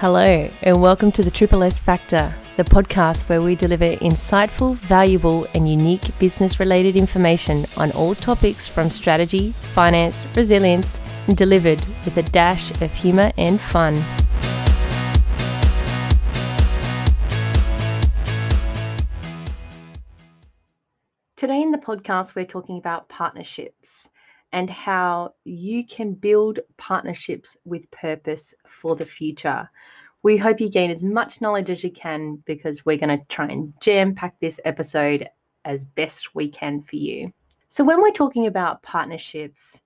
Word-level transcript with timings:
Hello, 0.00 0.48
and 0.62 0.80
welcome 0.80 1.12
to 1.12 1.22
the 1.22 1.30
Triple 1.30 1.62
S 1.62 1.78
Factor, 1.78 2.34
the 2.56 2.64
podcast 2.64 3.28
where 3.28 3.42
we 3.42 3.54
deliver 3.54 3.96
insightful, 3.96 4.74
valuable, 4.76 5.46
and 5.52 5.68
unique 5.68 6.18
business 6.18 6.58
related 6.58 6.96
information 6.96 7.66
on 7.76 7.92
all 7.92 8.14
topics 8.14 8.66
from 8.66 8.88
strategy, 8.88 9.52
finance, 9.52 10.24
resilience, 10.34 10.98
and 11.26 11.36
delivered 11.36 11.84
with 12.06 12.16
a 12.16 12.22
dash 12.22 12.70
of 12.80 12.90
humour 12.94 13.30
and 13.36 13.60
fun. 13.60 13.92
Today 21.36 21.60
in 21.60 21.72
the 21.72 21.78
podcast, 21.78 22.34
we're 22.34 22.46
talking 22.46 22.78
about 22.78 23.10
partnerships 23.10 24.08
and 24.52 24.68
how 24.68 25.34
you 25.44 25.86
can 25.86 26.14
build 26.14 26.60
partnerships 26.76 27.56
with 27.64 27.90
purpose 27.90 28.54
for 28.66 28.96
the 28.96 29.06
future. 29.06 29.70
We 30.22 30.36
hope 30.36 30.60
you 30.60 30.68
gain 30.68 30.90
as 30.90 31.02
much 31.02 31.40
knowledge 31.40 31.70
as 31.70 31.82
you 31.82 31.90
can 31.90 32.36
because 32.44 32.84
we're 32.84 32.98
going 32.98 33.18
to 33.18 33.24
try 33.28 33.46
and 33.46 33.72
jam 33.80 34.14
pack 34.14 34.38
this 34.40 34.60
episode 34.64 35.28
as 35.64 35.84
best 35.84 36.34
we 36.34 36.48
can 36.48 36.80
for 36.80 36.96
you. 36.96 37.32
So, 37.68 37.84
when 37.84 38.02
we're 38.02 38.10
talking 38.10 38.46
about 38.46 38.82
partnerships, 38.82 39.82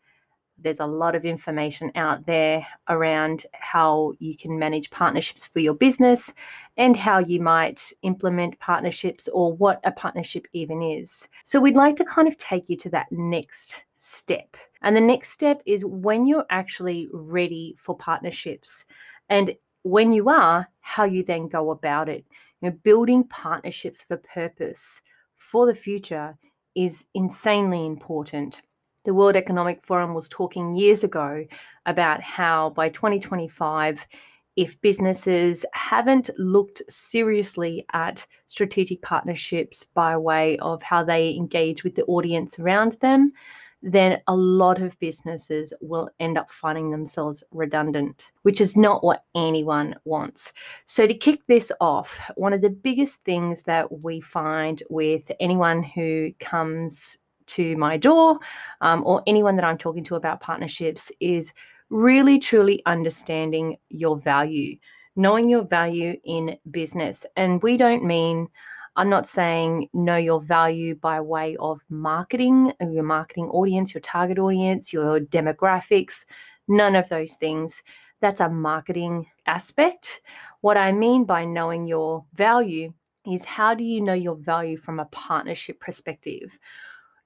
there's 0.58 0.80
a 0.80 0.86
lot 0.86 1.14
of 1.14 1.24
information 1.24 1.90
out 1.94 2.26
there 2.26 2.66
around 2.88 3.46
how 3.52 4.12
you 4.18 4.36
can 4.36 4.58
manage 4.58 4.90
partnerships 4.90 5.46
for 5.46 5.58
your 5.58 5.74
business 5.74 6.32
and 6.76 6.96
how 6.96 7.18
you 7.18 7.40
might 7.40 7.92
implement 8.02 8.58
partnerships 8.60 9.28
or 9.28 9.52
what 9.52 9.80
a 9.84 9.92
partnership 9.92 10.46
even 10.52 10.82
is. 10.82 11.28
So, 11.44 11.60
we'd 11.60 11.76
like 11.76 11.96
to 11.96 12.04
kind 12.04 12.28
of 12.28 12.36
take 12.36 12.68
you 12.68 12.76
to 12.78 12.90
that 12.90 13.10
next 13.10 13.84
step. 13.94 14.56
And 14.82 14.94
the 14.94 15.00
next 15.00 15.30
step 15.30 15.62
is 15.66 15.84
when 15.84 16.26
you're 16.26 16.46
actually 16.50 17.08
ready 17.12 17.74
for 17.78 17.96
partnerships. 17.96 18.84
And 19.28 19.56
when 19.82 20.12
you 20.12 20.28
are, 20.28 20.68
how 20.80 21.04
you 21.04 21.22
then 21.22 21.48
go 21.48 21.70
about 21.70 22.08
it. 22.08 22.24
You 22.60 22.70
know, 22.70 22.76
building 22.82 23.24
partnerships 23.24 24.02
for 24.02 24.16
purpose 24.16 25.00
for 25.34 25.66
the 25.66 25.74
future 25.74 26.36
is 26.74 27.04
insanely 27.14 27.86
important. 27.86 28.62
The 29.04 29.12
World 29.12 29.36
Economic 29.36 29.84
Forum 29.84 30.14
was 30.14 30.28
talking 30.28 30.74
years 30.74 31.04
ago 31.04 31.44
about 31.84 32.22
how 32.22 32.70
by 32.70 32.88
2025, 32.88 34.06
if 34.56 34.80
businesses 34.80 35.66
haven't 35.74 36.30
looked 36.38 36.80
seriously 36.88 37.84
at 37.92 38.26
strategic 38.46 39.02
partnerships 39.02 39.84
by 39.92 40.16
way 40.16 40.56
of 40.58 40.82
how 40.82 41.04
they 41.04 41.34
engage 41.34 41.84
with 41.84 41.96
the 41.96 42.04
audience 42.04 42.58
around 42.58 42.92
them, 43.02 43.32
then 43.82 44.22
a 44.26 44.34
lot 44.34 44.80
of 44.80 44.98
businesses 44.98 45.74
will 45.82 46.08
end 46.18 46.38
up 46.38 46.50
finding 46.50 46.90
themselves 46.90 47.44
redundant, 47.50 48.30
which 48.40 48.58
is 48.58 48.74
not 48.74 49.04
what 49.04 49.24
anyone 49.34 49.94
wants. 50.06 50.54
So, 50.86 51.06
to 51.06 51.12
kick 51.12 51.40
this 51.46 51.70
off, 51.82 52.18
one 52.36 52.54
of 52.54 52.62
the 52.62 52.70
biggest 52.70 53.22
things 53.24 53.60
that 53.62 54.02
we 54.02 54.22
find 54.22 54.82
with 54.88 55.30
anyone 55.40 55.82
who 55.82 56.32
comes 56.40 57.18
to 57.54 57.76
my 57.76 57.96
door 57.96 58.38
um, 58.80 59.02
or 59.04 59.22
anyone 59.26 59.56
that 59.56 59.64
I'm 59.64 59.78
talking 59.78 60.04
to 60.04 60.16
about 60.16 60.40
partnerships 60.40 61.10
is 61.20 61.52
really 61.90 62.38
truly 62.38 62.82
understanding 62.86 63.76
your 63.88 64.16
value, 64.18 64.76
knowing 65.16 65.48
your 65.48 65.64
value 65.64 66.16
in 66.24 66.56
business. 66.70 67.24
And 67.36 67.62
we 67.62 67.76
don't 67.76 68.04
mean, 68.04 68.48
I'm 68.96 69.10
not 69.10 69.28
saying 69.28 69.88
know 69.92 70.16
your 70.16 70.40
value 70.40 70.94
by 70.94 71.20
way 71.20 71.56
of 71.56 71.84
marketing, 71.88 72.72
your 72.80 73.02
marketing 73.02 73.48
audience, 73.50 73.92
your 73.94 74.00
target 74.00 74.38
audience, 74.38 74.92
your 74.92 75.20
demographics, 75.20 76.24
none 76.68 76.94
of 76.94 77.08
those 77.08 77.34
things. 77.34 77.82
That's 78.20 78.40
a 78.40 78.48
marketing 78.48 79.26
aspect. 79.46 80.22
What 80.60 80.76
I 80.76 80.92
mean 80.92 81.24
by 81.24 81.44
knowing 81.44 81.86
your 81.86 82.24
value 82.34 82.94
is 83.26 83.44
how 83.44 83.74
do 83.74 83.84
you 83.84 84.00
know 84.00 84.14
your 84.14 84.36
value 84.36 84.76
from 84.76 85.00
a 85.00 85.06
partnership 85.06 85.80
perspective? 85.80 86.58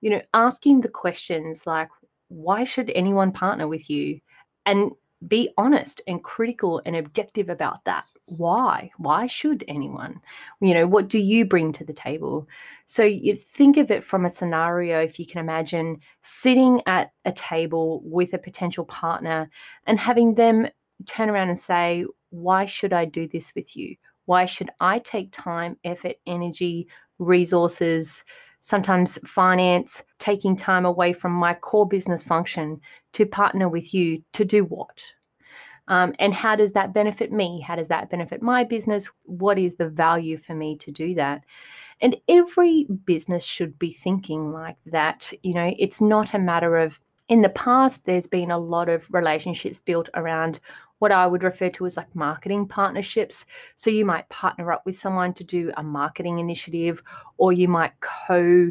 You 0.00 0.10
know, 0.10 0.22
asking 0.34 0.81
the 0.81 0.88
questions 0.88 1.66
like, 1.66 1.88
why 2.28 2.64
should 2.64 2.91
anyone 2.94 3.32
partner 3.32 3.66
with 3.66 3.88
you? 3.91 4.20
And 4.66 4.92
be 5.26 5.50
honest 5.56 6.00
and 6.06 6.22
critical 6.22 6.81
and 6.84 6.94
objective 6.94 7.48
about 7.48 7.84
that. 7.84 8.04
Why? 8.26 8.91
Why 8.98 9.26
should 9.26 9.64
anyone? 9.66 10.20
You 10.60 10.75
know, 10.75 10.87
what 10.87 11.08
do 11.08 11.19
you 11.19 11.44
bring 11.44 11.72
to 11.72 11.84
the 11.84 11.92
table? 11.92 12.47
So 12.87 13.03
you 13.03 13.34
think 13.34 13.76
of 13.76 13.91
it 13.91 14.04
from 14.04 14.25
a 14.25 14.31
scenario, 14.31 15.00
if 15.00 15.19
you 15.19 15.26
can 15.26 15.41
imagine 15.41 16.00
sitting 16.22 16.82
at 16.87 17.10
a 17.25 17.32
table 17.32 18.00
with 18.04 18.32
a 18.32 18.38
potential 18.38 18.84
partner 18.84 19.50
and 19.87 19.98
having 19.98 20.34
them 20.34 20.69
turn 21.06 21.31
around 21.31 21.48
and 21.48 21.58
say, 21.58 22.04
Why 22.31 22.64
should 22.66 22.92
I 22.92 23.04
do 23.04 23.26
this 23.26 23.54
with 23.56 23.76
you? 23.76 23.97
Why 24.26 24.44
should 24.44 24.70
I 24.78 24.98
take 25.00 25.32
time, 25.32 25.78
effort, 25.84 26.16
energy, 26.26 26.87
resources? 27.19 28.25
Sometimes 28.60 29.19
finance, 29.24 30.02
taking 30.19 30.56
time 30.56 30.84
away 30.84 31.12
from 31.12 31.32
my 31.32 31.54
core 31.54 31.86
business 31.86 32.22
function 32.22 32.80
to 33.12 33.26
partner 33.26 33.69
with 33.69 33.94
you 33.94 34.22
to 34.32 34.44
do 34.44 34.64
what? 34.64 35.14
Um, 35.88 36.14
and 36.19 36.34
how 36.34 36.54
does 36.54 36.72
that 36.72 36.92
benefit 36.92 37.32
me? 37.32 37.60
How 37.60 37.76
does 37.76 37.88
that 37.88 38.10
benefit 38.10 38.42
my 38.42 38.62
business? 38.62 39.10
What 39.24 39.58
is 39.58 39.76
the 39.76 39.88
value 39.88 40.36
for 40.36 40.54
me 40.54 40.76
to 40.76 40.91
do 40.91 41.14
that? 41.14 41.44
And 42.00 42.16
every 42.28 42.86
business 43.06 43.44
should 43.44 43.78
be 43.78 43.91
thinking 43.91 44.52
like 44.52 44.76
that. 44.86 45.32
You 45.42 45.54
know, 45.54 45.75
it's 45.78 46.00
not 46.00 46.34
a 46.34 46.38
matter 46.38 46.76
of, 46.76 47.00
in 47.28 47.40
the 47.40 47.48
past, 47.48 48.04
there's 48.04 48.26
been 48.26 48.50
a 48.50 48.58
lot 48.58 48.88
of 48.88 49.06
relationships 49.10 49.80
built 49.80 50.08
around 50.14 50.60
what 50.98 51.12
I 51.12 51.26
would 51.26 51.42
refer 51.42 51.70
to 51.70 51.86
as 51.86 51.97
like 51.97 52.14
marketing 52.14 52.66
partnerships. 52.66 53.47
So 53.76 53.91
you 53.91 54.04
might 54.04 54.28
partner 54.28 54.72
up 54.72 54.84
with 54.84 54.98
someone 54.98 55.32
to 55.34 55.44
do 55.44 55.72
a 55.76 55.82
marketing 55.82 56.38
initiative, 56.38 57.03
or 57.36 57.53
you 57.53 57.69
might 57.69 57.92
co 58.00 58.70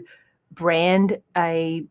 brand 0.52 1.22
a 1.36 1.86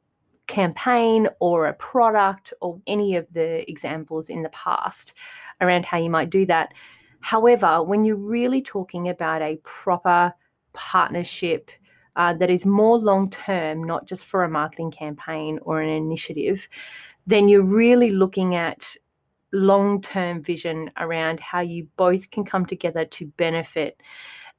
campaign 0.47 1.29
or 1.41 1.67
a 1.67 1.75
product 1.75 2.53
or 2.61 2.81
any 2.87 3.17
of 3.17 3.27
the 3.33 3.69
examples 3.69 4.29
in 4.29 4.43
the 4.43 4.49
past 4.51 5.15
around 5.61 5.85
how 5.85 5.99
you 5.99 6.11
might 6.11 6.31
do 6.31 6.47
that. 6.47 6.73
However, 7.21 7.83
when 7.83 8.05
you're 8.05 8.17
really 8.17 8.63
talking 8.63 9.09
about 9.09 9.43
a 9.43 9.59
proper 9.65 10.33
partnership 10.73 11.71
uh, 12.15 12.33
that 12.35 12.51
is 12.51 12.65
more 12.65 12.99
long 12.99 13.29
term, 13.31 13.83
not 13.85 14.07
just 14.07 14.25
for 14.25 14.45
a 14.45 14.49
marketing 14.49 14.91
campaign 14.91 15.59
or 15.63 15.81
an 15.81 15.89
initiative, 15.89 16.69
then 17.27 17.49
you're 17.49 17.65
really 17.65 18.11
looking 18.11 18.55
at 18.55 18.97
long 19.57 20.01
term 20.03 20.43
vision 20.43 20.91
around 20.99 21.41
how 21.41 21.61
you 21.61 21.89
both 21.97 22.31
can 22.31 22.45
come 22.45 22.67
together 22.67 23.05
to 23.05 23.27
benefit 23.37 24.01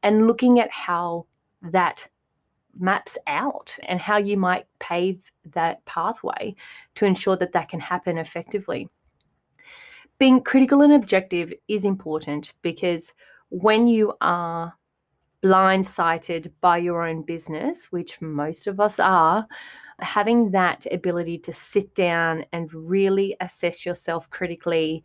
and 0.03 0.27
looking 0.27 0.59
at 0.59 0.71
how 0.71 1.25
that 1.61 2.07
maps 2.79 3.17
out 3.27 3.77
and 3.87 3.99
how 3.99 4.17
you 4.17 4.37
might 4.37 4.65
pave 4.79 5.31
that 5.53 5.83
pathway 5.85 6.55
to 6.95 7.05
ensure 7.05 7.35
that 7.37 7.53
that 7.53 7.69
can 7.69 7.79
happen 7.79 8.17
effectively. 8.17 8.87
Being 10.19 10.41
critical 10.41 10.81
and 10.81 10.93
objective 10.93 11.53
is 11.67 11.85
important 11.85 12.53
because 12.61 13.13
when 13.49 13.87
you 13.87 14.13
are 14.21 14.73
blindsided 15.43 16.51
by 16.61 16.77
your 16.77 17.07
own 17.07 17.21
business, 17.21 17.91
which 17.91 18.19
most 18.21 18.67
of 18.67 18.79
us 18.79 18.99
are, 18.99 19.47
having 19.99 20.51
that 20.51 20.85
ability 20.91 21.39
to 21.39 21.53
sit 21.53 21.93
down 21.95 22.45
and 22.51 22.73
really 22.73 23.35
assess 23.39 23.85
yourself 23.85 24.29
critically 24.29 25.03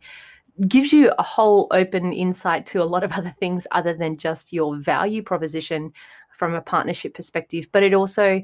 gives 0.67 0.93
you 0.93 1.11
a 1.17 1.23
whole 1.23 1.67
open 1.71 2.13
insight 2.13 2.65
to 2.67 2.81
a 2.81 2.85
lot 2.85 3.03
of 3.03 3.11
other 3.17 3.33
things 3.39 3.65
other 3.71 3.93
than 3.93 4.17
just 4.17 4.53
your 4.53 4.75
value 4.77 5.23
proposition 5.23 5.91
from 6.31 6.53
a 6.53 6.61
partnership 6.61 7.13
perspective, 7.13 7.67
but 7.71 7.83
it 7.83 7.93
also 7.93 8.41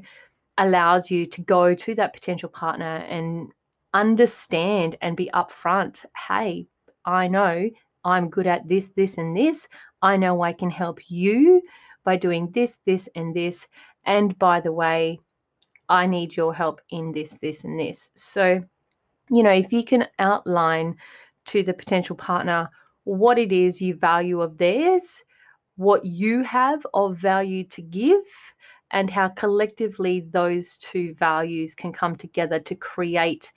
allows 0.58 1.10
you 1.10 1.26
to 1.26 1.40
go 1.42 1.74
to 1.74 1.94
that 1.94 2.12
potential 2.12 2.48
partner 2.48 2.96
and 3.08 3.50
understand 3.94 4.96
and 5.00 5.16
be 5.16 5.30
upfront 5.34 6.04
hey, 6.28 6.66
I 7.04 7.28
know 7.28 7.70
I'm 8.04 8.30
good 8.30 8.46
at 8.46 8.66
this, 8.68 8.90
this, 8.90 9.18
and 9.18 9.36
this. 9.36 9.68
I 10.02 10.16
know 10.16 10.42
I 10.42 10.52
can 10.52 10.70
help 10.70 11.00
you 11.08 11.62
by 12.04 12.16
doing 12.16 12.50
this, 12.52 12.78
this, 12.86 13.08
and 13.14 13.34
this. 13.34 13.68
And 14.04 14.38
by 14.38 14.60
the 14.60 14.72
way, 14.72 15.20
I 15.90 16.06
need 16.06 16.36
your 16.36 16.54
help 16.54 16.80
in 16.88 17.12
this, 17.12 17.36
this, 17.42 17.64
and 17.64 17.78
this. 17.78 18.10
So, 18.14 18.64
you 19.30 19.42
know, 19.42 19.50
if 19.50 19.72
you 19.72 19.84
can 19.84 20.06
outline 20.18 20.96
to 21.46 21.62
the 21.62 21.74
potential 21.74 22.16
partner 22.16 22.70
what 23.04 23.38
it 23.38 23.52
is 23.52 23.80
you 23.80 23.94
value 23.94 24.40
of 24.40 24.56
theirs, 24.56 25.22
what 25.76 26.04
you 26.04 26.42
have 26.44 26.86
of 26.94 27.16
value 27.16 27.64
to 27.64 27.82
give, 27.82 28.24
and 28.92 29.10
how 29.10 29.28
collectively 29.28 30.20
those 30.30 30.76
two 30.78 31.14
values 31.14 31.74
can 31.74 31.92
come 31.92 32.16
together 32.16 32.58
to 32.58 32.74
create 32.74 33.52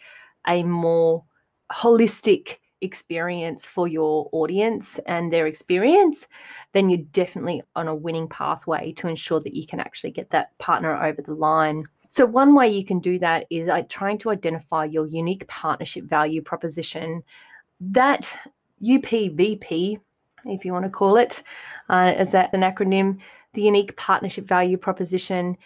a 0.47 0.63
more 0.63 1.23
holistic 1.71 2.57
experience 2.81 3.65
for 3.65 3.87
your 3.87 4.29
audience 4.31 4.99
and 5.07 5.31
their 5.31 5.47
experience, 5.47 6.27
then 6.73 6.89
you're 6.89 6.99
definitely 7.11 7.63
on 7.75 7.87
a 7.87 7.95
winning 7.95 8.27
pathway 8.27 8.91
to 8.91 9.07
ensure 9.07 9.39
that 9.39 9.55
you 9.55 9.65
can 9.65 9.79
actually 9.79 10.11
get 10.11 10.29
that 10.29 10.57
partner 10.59 11.01
over 11.01 11.21
the 11.21 11.33
line. 11.33 11.85
So, 12.13 12.27
one 12.27 12.53
way 12.53 12.69
you 12.69 12.85
can 12.85 12.99
do 12.99 13.17
that 13.17 13.47
is 13.49 13.67
uh, 13.67 13.81
trying 13.89 14.19
to 14.19 14.29
identify 14.29 14.85
your 14.85 15.07
unique 15.07 15.47
partnership 15.47 16.03
value 16.03 16.43
proposition. 16.43 17.23
That 17.81 18.31
UPVP 18.83 19.99
if 20.45 20.63
you 20.63 20.73
want 20.73 20.85
to 20.85 20.91
call 20.91 21.17
it, 21.17 21.41
uh, 21.89 22.23
that, 22.23 22.53
an 22.53 22.61
acronym, 22.61 23.19
the 23.53 23.63
unique 23.63 23.95
partnership 23.97 24.45
value 24.45 24.77
proposition 24.77 25.57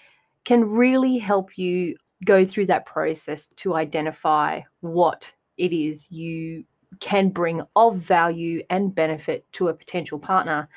can 0.45 0.63
really 0.63 1.17
help 1.17 1.57
you 1.57 1.97
go 2.23 2.45
through 2.45 2.67
that 2.67 2.85
process 2.85 3.47
to 3.47 3.75
identify 3.75 4.61
what 4.79 5.33
it 5.57 5.73
is 5.73 6.09
you 6.09 6.63
can 7.01 7.27
bring 7.27 7.61
of 7.75 7.97
value 7.97 8.63
and 8.69 8.95
benefit 8.95 9.45
to 9.51 9.67
a 9.67 9.73
potential 9.73 10.17
partner. 10.17 10.69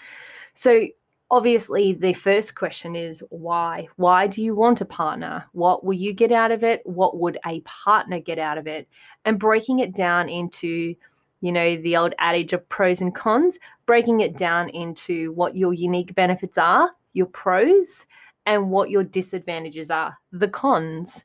So, 0.54 0.86
obviously, 1.30 1.92
the 1.92 2.12
first 2.12 2.54
question 2.54 2.96
is 2.96 3.22
why? 3.30 3.88
Why 3.96 4.26
do 4.26 4.42
you 4.42 4.54
want 4.54 4.80
a 4.80 4.84
partner? 4.84 5.44
What 5.52 5.84
will 5.84 5.94
you 5.94 6.12
get 6.12 6.32
out 6.32 6.50
of 6.50 6.64
it? 6.64 6.82
What 6.84 7.18
would 7.18 7.38
a 7.46 7.60
partner 7.60 8.20
get 8.20 8.38
out 8.38 8.58
of 8.58 8.66
it? 8.66 8.88
And 9.24 9.38
breaking 9.38 9.78
it 9.78 9.94
down 9.94 10.28
into 10.28 10.94
you 11.40 11.52
know, 11.52 11.76
the 11.76 11.96
old 11.96 12.14
adage 12.18 12.52
of 12.52 12.68
pros 12.68 13.00
and 13.00 13.14
cons, 13.14 13.58
breaking 13.86 14.20
it 14.20 14.36
down 14.36 14.68
into 14.70 15.32
what 15.32 15.56
your 15.56 15.72
unique 15.72 16.14
benefits 16.14 16.58
are, 16.58 16.90
your 17.14 17.26
pros, 17.26 18.06
and 18.46 18.70
what 18.70 18.90
your 18.90 19.04
disadvantages 19.04 19.90
are, 19.90 20.16
the 20.32 20.48
cons. 20.48 21.24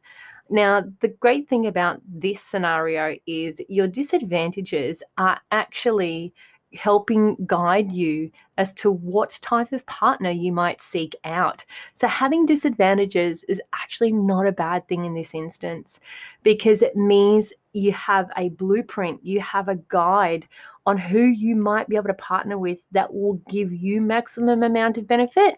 Now, 0.50 0.84
the 1.00 1.08
great 1.08 1.50
thing 1.50 1.68
about 1.68 2.02
this 2.08 2.42
scenario 2.42 3.18
is 3.26 3.62
your 3.68 3.88
disadvantages 3.88 5.02
are 5.18 5.40
actually 5.52 6.34
helping 6.76 7.36
guide 7.46 7.92
you 7.92 8.32
as 8.58 8.74
to 8.74 8.92
what 8.92 9.38
type 9.42 9.72
of 9.72 9.86
partner 9.86 10.30
you 10.30 10.52
might 10.52 10.82
seek 10.82 11.16
out. 11.24 11.66
So, 11.94 12.08
having 12.08 12.46
disadvantages 12.46 13.44
is 13.46 13.62
actually 13.74 14.12
not 14.12 14.48
a 14.48 14.52
bad 14.52 14.88
thing 14.88 15.06
in 15.06 15.14
this 15.14 15.34
instance 15.34 16.00
because 16.44 16.82
it 16.82 16.96
means 16.96 17.54
you 17.74 17.92
have 17.92 18.30
a 18.38 18.50
blueprint, 18.50 19.26
you 19.26 19.42
have 19.42 19.68
a 19.68 19.80
guide 19.90 20.48
on 20.86 20.98
who 20.98 21.22
you 21.22 21.56
might 21.56 21.90
be 21.90 21.96
able 21.96 22.08
to 22.08 22.14
partner 22.14 22.58
with 22.58 22.80
that 22.92 23.14
will 23.14 23.36
give 23.50 23.74
you 23.74 24.02
maximum 24.02 24.64
amount 24.64 24.98
of 24.98 25.08
benefit 25.08 25.58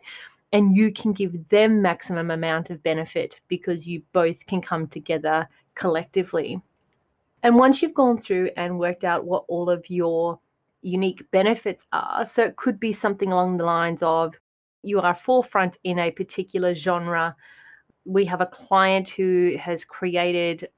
and 0.54 0.76
you 0.76 0.92
can 0.92 1.12
give 1.12 1.50
them 1.50 1.82
maximum 1.82 2.32
amount 2.32 2.70
of 2.70 2.82
benefit 2.82 3.40
because 3.48 3.86
you 3.86 4.02
both 4.14 4.46
can 4.46 4.62
come 4.62 4.88
together 4.88 5.48
collectively. 5.76 6.62
And 7.44 7.56
once 7.56 7.82
you've 7.82 7.94
gone 7.94 8.18
through 8.18 8.52
and 8.58 8.80
worked 8.80 9.04
out 9.04 9.26
what 9.26 9.44
all 9.48 9.70
of 9.70 9.90
your 9.90 10.40
unique 10.82 11.30
benefits 11.32 11.86
are, 11.92 12.26
so 12.26 12.44
it 12.44 12.56
could 12.56 12.80
be 12.80 12.94
something 12.94 13.32
along 13.32 13.58
the 13.58 13.66
lines 13.66 14.02
of 14.04 14.36
you 14.84 15.00
are 15.00 15.16
forefront 15.16 15.78
in 15.84 16.00
a 16.00 16.12
particular 16.12 16.74
genre. 16.74 17.36
We 18.06 18.26
have 18.26 18.42
a 18.42 18.46
client 18.46 19.10
who 19.10 19.58
has 19.60 19.84
created 19.84 20.70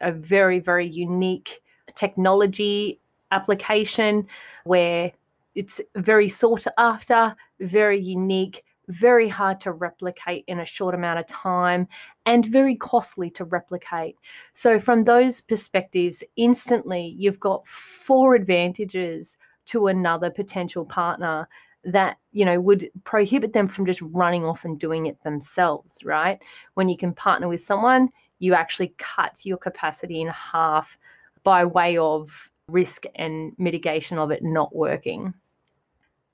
a 0.00 0.12
very, 0.12 0.60
very 0.60 0.86
unique 0.86 1.62
technology 1.94 3.00
application 3.32 4.26
where 4.64 5.12
it's 5.54 5.80
very 5.96 6.28
sought 6.28 6.66
after, 6.78 7.34
very 7.58 8.00
unique, 8.00 8.64
very 8.90 9.28
hard 9.28 9.60
to 9.60 9.72
replicate 9.72 10.44
in 10.46 10.60
a 10.60 10.64
short 10.64 10.94
amount 10.94 11.18
of 11.18 11.26
time 11.26 11.86
and 12.26 12.44
very 12.44 12.76
costly 12.76 13.30
to 13.30 13.44
replicate. 13.44 14.16
So, 14.52 14.78
from 14.78 15.04
those 15.04 15.40
perspectives, 15.40 16.22
instantly 16.36 17.14
you've 17.18 17.40
got 17.40 17.66
four 17.66 18.34
advantages 18.34 19.36
to 19.66 19.86
another 19.86 20.30
potential 20.30 20.84
partner 20.84 21.48
that 21.84 22.18
you 22.32 22.44
know 22.44 22.60
would 22.60 22.90
prohibit 23.04 23.52
them 23.52 23.66
from 23.66 23.86
just 23.86 24.02
running 24.02 24.44
off 24.44 24.64
and 24.64 24.78
doing 24.78 25.06
it 25.06 25.22
themselves 25.22 26.04
right 26.04 26.42
when 26.74 26.90
you 26.90 26.96
can 26.96 27.14
partner 27.14 27.48
with 27.48 27.62
someone 27.62 28.10
you 28.38 28.52
actually 28.52 28.94
cut 28.98 29.38
your 29.44 29.56
capacity 29.56 30.20
in 30.20 30.28
half 30.28 30.98
by 31.42 31.64
way 31.64 31.96
of 31.96 32.50
risk 32.68 33.04
and 33.14 33.52
mitigation 33.56 34.18
of 34.18 34.30
it 34.30 34.42
not 34.42 34.74
working 34.74 35.32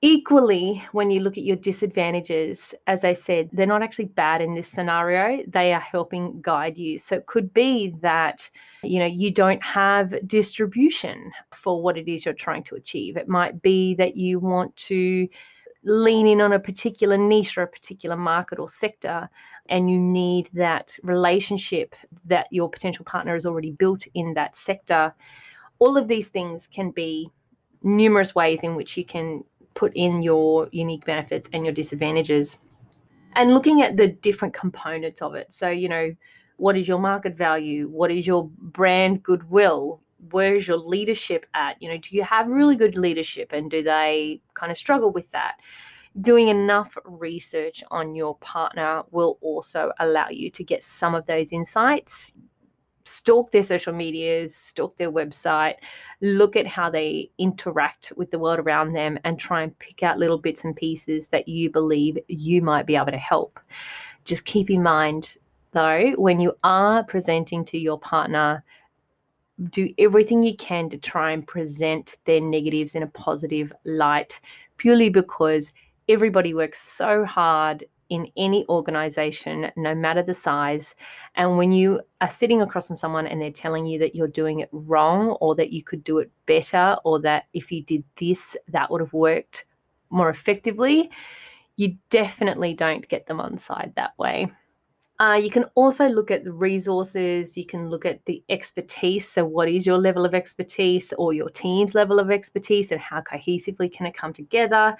Equally, 0.01 0.83
when 0.91 1.09
you 1.09 1.21
look 1.21 1.39
at 1.39 1.43
your 1.43 1.55
disadvantages, 1.55 2.75
as 2.85 3.03
I 3.03 3.13
said, 3.13 3.49
they're 3.51 3.65
not 3.65 3.81
actually 3.81 4.05
bad 4.05 4.41
in 4.41 4.53
this 4.53 4.67
scenario. 4.67 5.43
They 5.47 5.73
are 5.73 5.79
helping 5.79 6.39
guide 6.41 6.77
you. 6.77 6.99
So 6.99 7.15
it 7.15 7.25
could 7.25 7.51
be 7.51 7.95
that, 8.01 8.51
you 8.83 8.99
know, 8.99 9.07
you 9.07 9.31
don't 9.31 9.63
have 9.63 10.13
distribution 10.27 11.31
for 11.51 11.81
what 11.81 11.97
it 11.97 12.07
is 12.07 12.25
you're 12.25 12.35
trying 12.35 12.63
to 12.65 12.75
achieve. 12.75 13.17
It 13.17 13.27
might 13.27 13.63
be 13.63 13.95
that 13.95 14.15
you 14.15 14.37
want 14.39 14.75
to 14.75 15.27
lean 15.83 16.27
in 16.27 16.41
on 16.41 16.53
a 16.53 16.59
particular 16.59 17.17
niche 17.17 17.57
or 17.57 17.63
a 17.63 17.67
particular 17.67 18.17
market 18.17 18.59
or 18.59 18.67
sector 18.67 19.29
and 19.69 19.89
you 19.89 19.99
need 19.99 20.49
that 20.53 20.97
relationship 21.03 21.95
that 22.25 22.47
your 22.51 22.69
potential 22.69 23.05
partner 23.05 23.33
has 23.33 23.45
already 23.45 23.71
built 23.71 24.03
in 24.13 24.33
that 24.33 24.55
sector. 24.55 25.13
All 25.79 25.97
of 25.97 26.07
these 26.07 26.27
things 26.27 26.67
can 26.67 26.91
be 26.91 27.29
numerous 27.83 28.33
ways 28.35 28.63
in 28.63 28.75
which 28.75 28.97
you 28.97 29.05
can 29.05 29.43
put 29.77 29.91
in 29.95 30.23
your 30.23 30.67
unique 30.71 31.05
benefits 31.05 31.47
and 31.53 31.63
your 31.63 31.73
disadvantages 31.73 32.57
and 33.35 33.53
looking 33.53 33.83
at 33.83 33.95
the 33.95 34.07
different 34.07 34.53
components 34.55 35.21
of 35.21 35.35
it. 35.35 35.53
So, 35.53 35.69
you 35.69 35.87
know, 35.87 36.15
what 36.57 36.75
is 36.75 36.87
your 36.87 36.97
market 36.97 37.37
value? 37.37 37.87
What 37.87 38.09
is 38.09 38.25
your 38.25 38.49
brand 38.59 39.21
goodwill? 39.21 40.01
Where 40.31 40.55
is 40.55 40.67
your 40.67 40.77
leadership 40.77 41.45
at? 41.53 41.79
You 41.79 41.89
know, 41.89 41.97
do 41.97 42.15
you 42.15 42.23
have 42.23 42.47
really 42.47 42.75
good 42.75 42.97
leadership 42.97 43.53
and 43.53 43.69
do 43.69 43.83
they 43.83 44.41
kind 44.55 44.71
of 44.71 44.79
struggle 44.79 45.11
with 45.11 45.29
that? 45.31 45.57
Doing 46.19 46.47
enough 46.47 46.97
research 47.05 47.83
on 47.91 48.15
your 48.15 48.35
partner 48.37 49.03
will 49.11 49.37
also 49.41 49.91
allow 49.99 50.29
you 50.29 50.49
to 50.49 50.63
get 50.63 50.81
some 50.81 51.13
of 51.13 51.27
those 51.27 51.53
insights 51.53 52.33
stalk 53.07 53.51
their 53.51 53.63
social 53.63 53.93
medias, 53.93 54.55
stalk 54.55 54.97
their 54.97 55.11
website, 55.11 55.75
look 56.21 56.55
at 56.55 56.67
how 56.67 56.89
they 56.89 57.29
interact 57.37 58.11
with 58.17 58.31
the 58.31 58.39
world 58.39 58.59
around 58.59 58.93
them, 58.93 59.17
and 59.23 59.39
try 59.39 59.61
and 59.63 59.77
pick 59.79 60.03
out 60.03 60.19
little 60.19 60.37
bits 60.37 60.63
and 60.63 60.75
pieces 60.75 61.27
that 61.27 61.47
you 61.47 61.71
believe 61.71 62.17
you 62.27 62.61
might 62.61 62.85
be 62.85 62.95
able 62.95 63.11
to 63.11 63.17
help. 63.17 63.59
Just 64.25 64.45
keep 64.45 64.69
in 64.69 64.83
mind, 64.83 65.37
though, 65.71 66.11
when 66.17 66.39
you 66.39 66.53
are 66.63 67.03
presenting 67.03 67.63
to 67.65 67.77
your 67.77 67.99
partner, 67.99 68.63
do 69.71 69.91
everything 69.97 70.43
you 70.43 70.55
can 70.55 70.89
to 70.89 70.97
try 70.97 71.31
and 71.31 71.47
present 71.47 72.17
their 72.25 72.41
negatives 72.41 72.93
in 72.93 73.03
a 73.03 73.07
positive 73.07 73.73
light, 73.85 74.39
purely 74.77 75.09
because 75.09 75.73
everybody 76.09 76.53
works 76.53 76.81
so 76.81 77.25
hard 77.25 77.83
in 78.09 78.27
any 78.37 78.65
organization, 78.69 79.71
no 79.75 79.93
matter 79.93 80.23
the 80.23 80.33
size. 80.33 80.95
And 81.35 81.57
when 81.57 81.71
you 81.71 82.01
are 82.21 82.29
sitting 82.29 82.61
across 82.61 82.87
from 82.87 82.95
someone 82.95 83.27
and 83.27 83.41
they're 83.41 83.51
telling 83.51 83.85
you 83.85 83.99
that 83.99 84.15
you're 84.15 84.27
doing 84.27 84.59
it 84.59 84.69
wrong 84.71 85.31
or 85.41 85.55
that 85.55 85.71
you 85.71 85.83
could 85.83 86.03
do 86.03 86.19
it 86.19 86.31
better 86.45 86.97
or 87.03 87.19
that 87.21 87.45
if 87.53 87.71
you 87.71 87.83
did 87.83 88.03
this, 88.17 88.55
that 88.69 88.89
would 88.91 89.01
have 89.01 89.13
worked 89.13 89.65
more 90.09 90.29
effectively, 90.29 91.11
you 91.75 91.97
definitely 92.09 92.73
don't 92.73 93.07
get 93.07 93.27
them 93.27 93.39
on 93.39 93.57
side 93.57 93.93
that 93.95 94.17
way. 94.17 94.51
Uh, 95.19 95.39
you 95.41 95.49
can 95.49 95.65
also 95.73 96.07
look 96.07 96.29
at 96.29 96.43
the 96.43 96.51
resources, 96.51 97.57
you 97.57 97.65
can 97.65 97.89
look 97.89 98.05
at 98.05 98.23
the 98.25 98.43
expertise. 98.49 99.27
So, 99.27 99.43
what 99.43 99.67
is 99.67 99.85
your 99.85 99.97
level 99.97 100.25
of 100.25 100.35
expertise 100.35 101.11
or 101.17 101.33
your 101.33 101.49
team's 101.49 101.95
level 101.95 102.19
of 102.19 102.29
expertise, 102.29 102.91
and 102.91 103.01
how 103.01 103.21
cohesively 103.21 103.91
can 103.91 104.05
it 104.05 104.15
come 104.15 104.31
together? 104.31 104.95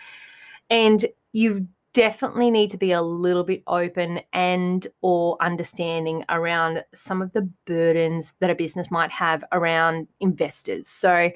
And 0.71 1.05
you've 1.33 1.61
definitely 1.97 2.51
need 2.51 2.69
to 2.69 2.77
be 2.77 2.91
a 2.91 3.01
little 3.01 3.43
bit 3.43 3.63
open 3.65 4.19
and 4.31 4.85
or 5.01 5.35
understanding 5.41 6.23
around 6.29 6.83
some 6.93 7.23
of 7.23 7.33
the 7.33 7.41
burdens 7.65 8.35
that 8.39 8.51
a 8.51 8.55
business 8.55 8.91
might 8.91 9.11
have 9.11 9.43
around 9.51 10.07
investors. 10.19 10.87
So 10.87 11.31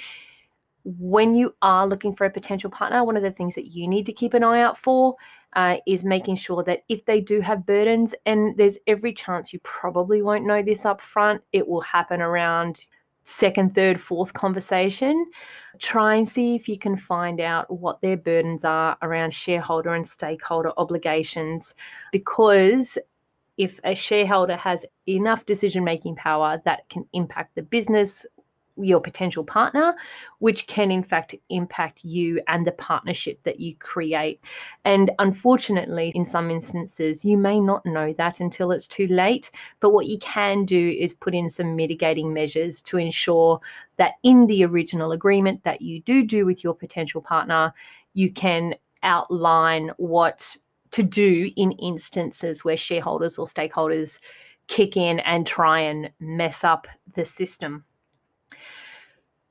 when 0.84 1.34
you 1.34 1.56
are 1.64 1.88
looking 1.88 2.16
for 2.16 2.26
a 2.26 2.30
potential 2.30 2.70
partner, 2.70 3.04
one 3.04 3.18
of 3.18 3.24
the 3.24 3.32
things 3.32 3.56
that 3.56 3.74
you 3.74 3.88
need 3.88 4.06
to 4.06 4.14
keep 4.14 4.36
an 4.36 4.44
eye 4.44 4.62
out 4.62 4.78
for 4.78 5.16
uh, 5.56 5.78
is 5.88 6.04
making 6.04 6.36
sure 6.36 6.64
that 6.64 6.84
if 6.88 7.06
they 7.06 7.22
do 7.22 7.42
have 7.42 7.66
burdens, 7.66 8.14
and 8.28 8.56
there's 8.56 8.78
every 8.86 9.14
chance 9.14 9.52
you 9.52 9.60
probably 9.64 10.22
won't 10.22 10.46
know 10.46 10.62
this 10.62 10.86
up 10.86 11.02
front, 11.02 11.42
it 11.54 11.68
will 11.68 11.82
happen 11.82 12.22
around 12.22 12.86
second, 13.32 13.74
third, 13.74 14.00
fourth 14.00 14.34
conversation. 14.34 15.26
Try 15.80 16.16
and 16.16 16.28
see 16.28 16.56
if 16.56 16.68
you 16.68 16.78
can 16.78 16.96
find 16.98 17.40
out 17.40 17.72
what 17.72 18.02
their 18.02 18.18
burdens 18.18 18.64
are 18.64 18.98
around 19.02 19.34
shareholder 19.34 19.94
and 19.94 20.08
stakeholder 20.08 20.72
obligations 20.78 21.76
because 22.12 22.98
if 23.58 23.80
a 23.84 23.94
shareholder 23.94 24.56
has 24.56 24.86
enough 25.08 25.46
decision 25.46 25.84
making 25.84 26.16
power 26.16 26.62
that 26.66 26.88
can 26.90 27.06
impact 27.14 27.56
the 27.56 27.62
business 27.62 28.26
your 28.78 29.00
potential 29.00 29.44
partner, 29.44 29.96
which 30.40 30.68
can 30.68 30.92
in 30.92 31.04
fact 31.04 31.36
impact 31.50 32.04
you 32.04 32.42
and 32.48 32.66
the 32.66 32.72
partnership 32.72 33.42
that 33.44 33.60
you 33.60 33.76
create. 33.78 34.40
And 34.86 35.12
unfortunately, 35.20 36.12
in 36.16 36.26
some 36.26 36.50
instances, 36.50 37.24
you 37.26 37.38
may 37.38 37.60
not 37.60 37.86
know 37.86 38.14
that 38.14 38.40
until 38.40 38.72
it's 38.72 38.88
too 38.88 39.08
late. 39.08 39.52
But 39.80 39.92
what 39.92 40.08
you 40.08 40.18
can 40.20 40.66
do 40.66 40.96
is 41.00 41.14
put 41.14 41.36
in 41.36 41.50
some 41.50 41.76
mitigating 41.76 42.34
measures 42.34 42.82
to 42.84 42.98
ensure 42.98 43.60
that 43.98 44.14
in 44.24 44.48
the 44.48 44.66
original 44.66 45.12
agreement 45.12 45.64
that 45.64 45.82
you 45.82 46.02
do 46.02 46.24
do 46.24 46.46
with 46.46 46.64
your 46.64 46.74
potential 46.74 47.22
partner, 47.22 47.74
you 48.14 48.32
can 48.32 48.76
outline 49.04 49.92
what 49.98 50.58
to 50.92 51.04
do 51.04 51.52
in 51.56 51.72
instances 51.74 52.64
where 52.64 52.78
shareholders 52.78 53.38
or 53.38 53.46
stakeholders 53.46 54.20
kick 54.68 54.96
in 54.96 55.20
and 55.22 55.48
try 55.48 55.80
and 55.80 56.10
mess 56.20 56.64
up 56.64 56.88
the 57.16 57.26
system. 57.26 57.84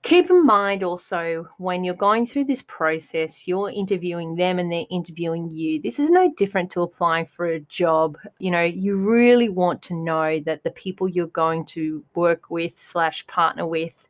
Keep 0.02 0.30
in 0.30 0.47
mind 0.47 0.83
also 0.83 1.47
when 1.59 1.85
you're 1.85 1.95
going 1.95 2.25
through 2.25 2.45
this 2.45 2.62
process, 2.62 3.47
you're 3.47 3.71
interviewing 3.71 4.35
them 4.35 4.59
and 4.59 4.73
they're 4.73 4.87
interviewing 4.90 5.50
you. 5.50 5.80
This 5.80 5.99
is 5.99 6.11
no 6.11 6.33
different 6.38 6.71
to 6.71 6.80
applying 6.80 7.26
for 7.26 7.47
a 7.47 7.61
job. 7.61 8.16
You 8.38 8.50
know, 8.50 8.62
you 8.62 8.97
really 8.97 9.50
want 9.50 9.83
to 9.83 9.95
know 9.95 10.40
that 10.40 10.62
the 10.62 10.71
people 10.71 11.07
you're 11.07 11.26
going 11.26 11.66
to 11.66 12.02
work 12.14 12.49
with 12.49 12.78
slash 12.78 13.26
partner 13.26 13.66
with 13.66 14.09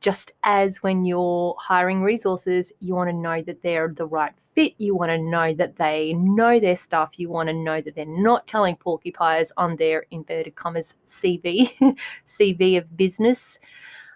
just 0.00 0.32
as 0.42 0.82
when 0.82 1.04
you're 1.04 1.54
hiring 1.58 2.02
resources, 2.02 2.72
you 2.80 2.94
want 2.94 3.10
to 3.10 3.16
know 3.16 3.42
that 3.42 3.62
they're 3.62 3.88
the 3.88 4.06
right 4.06 4.32
fit. 4.54 4.74
You 4.78 4.94
want 4.94 5.10
to 5.10 5.18
know 5.18 5.54
that 5.54 5.76
they 5.76 6.14
know 6.14 6.58
their 6.58 6.76
stuff. 6.76 7.18
You 7.18 7.28
want 7.28 7.48
to 7.48 7.54
know 7.54 7.80
that 7.80 7.94
they're 7.94 8.06
not 8.06 8.46
telling 8.46 8.76
porcupines 8.76 9.52
on 9.56 9.76
their 9.76 10.06
inverted 10.10 10.54
commas 10.54 10.94
CV, 11.06 11.70
CV 12.26 12.78
of 12.78 12.96
business. 12.96 13.58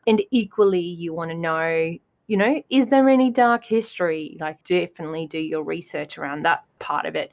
And 0.06 0.22
equally, 0.30 0.80
you 0.80 1.14
want 1.14 1.30
to 1.30 1.36
know, 1.36 1.96
you 2.26 2.36
know, 2.36 2.62
is 2.70 2.86
there 2.88 3.08
any 3.08 3.30
dark 3.30 3.64
history? 3.64 4.36
Like, 4.40 4.62
definitely 4.64 5.26
do 5.26 5.38
your 5.38 5.62
research 5.62 6.18
around 6.18 6.44
that 6.44 6.64
part 6.78 7.06
of 7.06 7.16
it. 7.16 7.32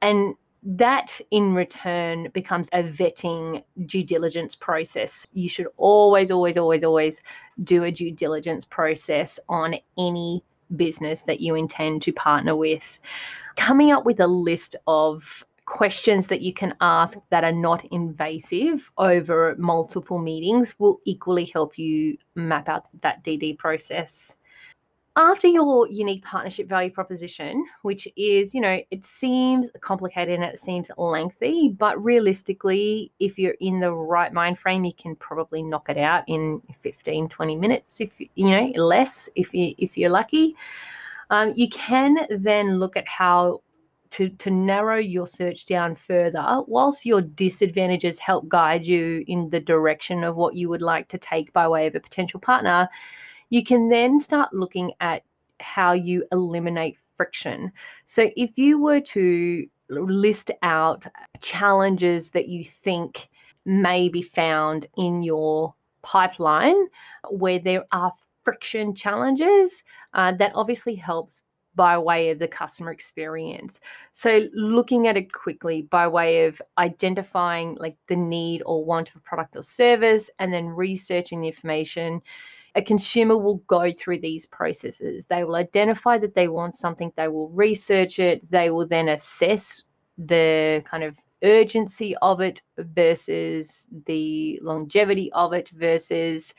And 0.00 0.34
that 0.64 1.20
in 1.30 1.54
return 1.54 2.28
becomes 2.32 2.68
a 2.72 2.82
vetting 2.84 3.64
due 3.86 4.04
diligence 4.04 4.54
process. 4.54 5.26
You 5.32 5.48
should 5.48 5.66
always, 5.76 6.30
always, 6.30 6.56
always, 6.56 6.84
always 6.84 7.20
do 7.60 7.82
a 7.84 7.90
due 7.90 8.12
diligence 8.12 8.64
process 8.64 9.40
on 9.48 9.74
any 9.98 10.44
business 10.76 11.22
that 11.22 11.40
you 11.40 11.54
intend 11.54 12.02
to 12.02 12.12
partner 12.12 12.54
with. 12.54 13.00
Coming 13.56 13.90
up 13.90 14.04
with 14.04 14.20
a 14.20 14.26
list 14.26 14.76
of 14.86 15.44
questions 15.64 16.26
that 16.26 16.42
you 16.42 16.52
can 16.52 16.74
ask 16.80 17.18
that 17.30 17.44
are 17.44 17.52
not 17.52 17.84
invasive 17.86 18.90
over 18.98 19.54
multiple 19.58 20.18
meetings 20.18 20.74
will 20.78 21.00
equally 21.04 21.44
help 21.44 21.78
you 21.78 22.16
map 22.34 22.68
out 22.68 22.86
that 23.00 23.22
DD 23.24 23.56
process 23.58 24.36
after 25.16 25.46
your 25.46 25.86
unique 25.88 26.24
partnership 26.24 26.68
value 26.68 26.90
proposition, 26.90 27.66
which 27.82 28.08
is, 28.16 28.54
you 28.54 28.60
know, 28.62 28.80
it 28.90 29.04
seems 29.04 29.70
complicated 29.80 30.36
and 30.36 30.44
it 30.44 30.58
seems 30.58 30.90
lengthy, 30.96 31.68
but 31.68 32.02
realistically, 32.02 33.12
if 33.20 33.38
you're 33.38 33.56
in 33.60 33.78
the 33.78 33.92
right 33.92 34.32
mind 34.32 34.58
frame, 34.58 34.84
you 34.84 34.94
can 34.94 35.14
probably 35.16 35.62
knock 35.62 35.90
it 35.90 35.98
out 35.98 36.24
in 36.28 36.62
15, 36.80 37.28
20 37.28 37.56
minutes, 37.56 38.00
if 38.00 38.18
you 38.18 38.50
know, 38.50 38.72
less 38.74 39.28
if 39.34 39.52
you 39.52 39.74
if 39.76 39.98
you're 39.98 40.10
lucky. 40.10 40.56
Um, 41.28 41.52
you 41.54 41.68
can 41.68 42.26
then 42.30 42.78
look 42.78 42.96
at 42.96 43.06
how 43.06 43.60
to, 44.12 44.28
to 44.28 44.50
narrow 44.50 44.96
your 44.96 45.26
search 45.26 45.66
down 45.66 45.94
further, 45.94 46.62
whilst 46.66 47.04
your 47.04 47.20
disadvantages 47.20 48.18
help 48.18 48.48
guide 48.48 48.86
you 48.86 49.24
in 49.26 49.50
the 49.50 49.60
direction 49.60 50.24
of 50.24 50.36
what 50.36 50.54
you 50.54 50.68
would 50.68 50.82
like 50.82 51.08
to 51.08 51.18
take 51.18 51.52
by 51.52 51.68
way 51.68 51.86
of 51.86 51.94
a 51.94 52.00
potential 52.00 52.40
partner 52.40 52.88
you 53.52 53.62
can 53.62 53.90
then 53.90 54.18
start 54.18 54.54
looking 54.54 54.92
at 55.00 55.24
how 55.60 55.92
you 55.92 56.24
eliminate 56.32 56.96
friction. 57.16 57.70
So 58.06 58.30
if 58.34 58.56
you 58.56 58.80
were 58.80 59.00
to 59.00 59.66
list 59.90 60.50
out 60.62 61.06
challenges 61.42 62.30
that 62.30 62.48
you 62.48 62.64
think 62.64 63.28
may 63.66 64.08
be 64.08 64.22
found 64.22 64.86
in 64.96 65.22
your 65.22 65.74
pipeline 66.00 66.86
where 67.28 67.58
there 67.58 67.84
are 67.92 68.14
friction 68.42 68.94
challenges, 68.94 69.84
uh, 70.14 70.32
that 70.32 70.52
obviously 70.54 70.94
helps 70.94 71.42
by 71.74 71.96
way 71.98 72.30
of 72.30 72.38
the 72.38 72.48
customer 72.48 72.90
experience. 72.90 73.80
So 74.12 74.48
looking 74.52 75.06
at 75.06 75.16
it 75.16 75.32
quickly 75.32 75.82
by 75.82 76.06
way 76.08 76.46
of 76.46 76.60
identifying 76.78 77.76
like 77.80 77.96
the 78.08 78.16
need 78.16 78.62
or 78.66 78.84
want 78.84 79.10
of 79.10 79.16
a 79.16 79.20
product 79.20 79.56
or 79.56 79.62
service 79.62 80.30
and 80.38 80.52
then 80.52 80.66
researching 80.66 81.40
the 81.40 81.48
information 81.48 82.22
a 82.74 82.82
consumer 82.82 83.36
will 83.36 83.56
go 83.66 83.92
through 83.92 84.18
these 84.20 84.46
processes. 84.46 85.26
They 85.26 85.44
will 85.44 85.56
identify 85.56 86.18
that 86.18 86.34
they 86.34 86.48
want 86.48 86.74
something, 86.74 87.12
they 87.16 87.28
will 87.28 87.50
research 87.50 88.18
it, 88.18 88.50
they 88.50 88.70
will 88.70 88.86
then 88.86 89.08
assess 89.08 89.84
the 90.16 90.82
kind 90.86 91.04
of 91.04 91.18
urgency 91.42 92.16
of 92.22 92.40
it 92.40 92.62
versus 92.78 93.88
the 94.06 94.58
longevity 94.62 95.30
of 95.32 95.52
it 95.52 95.68
versus 95.70 96.54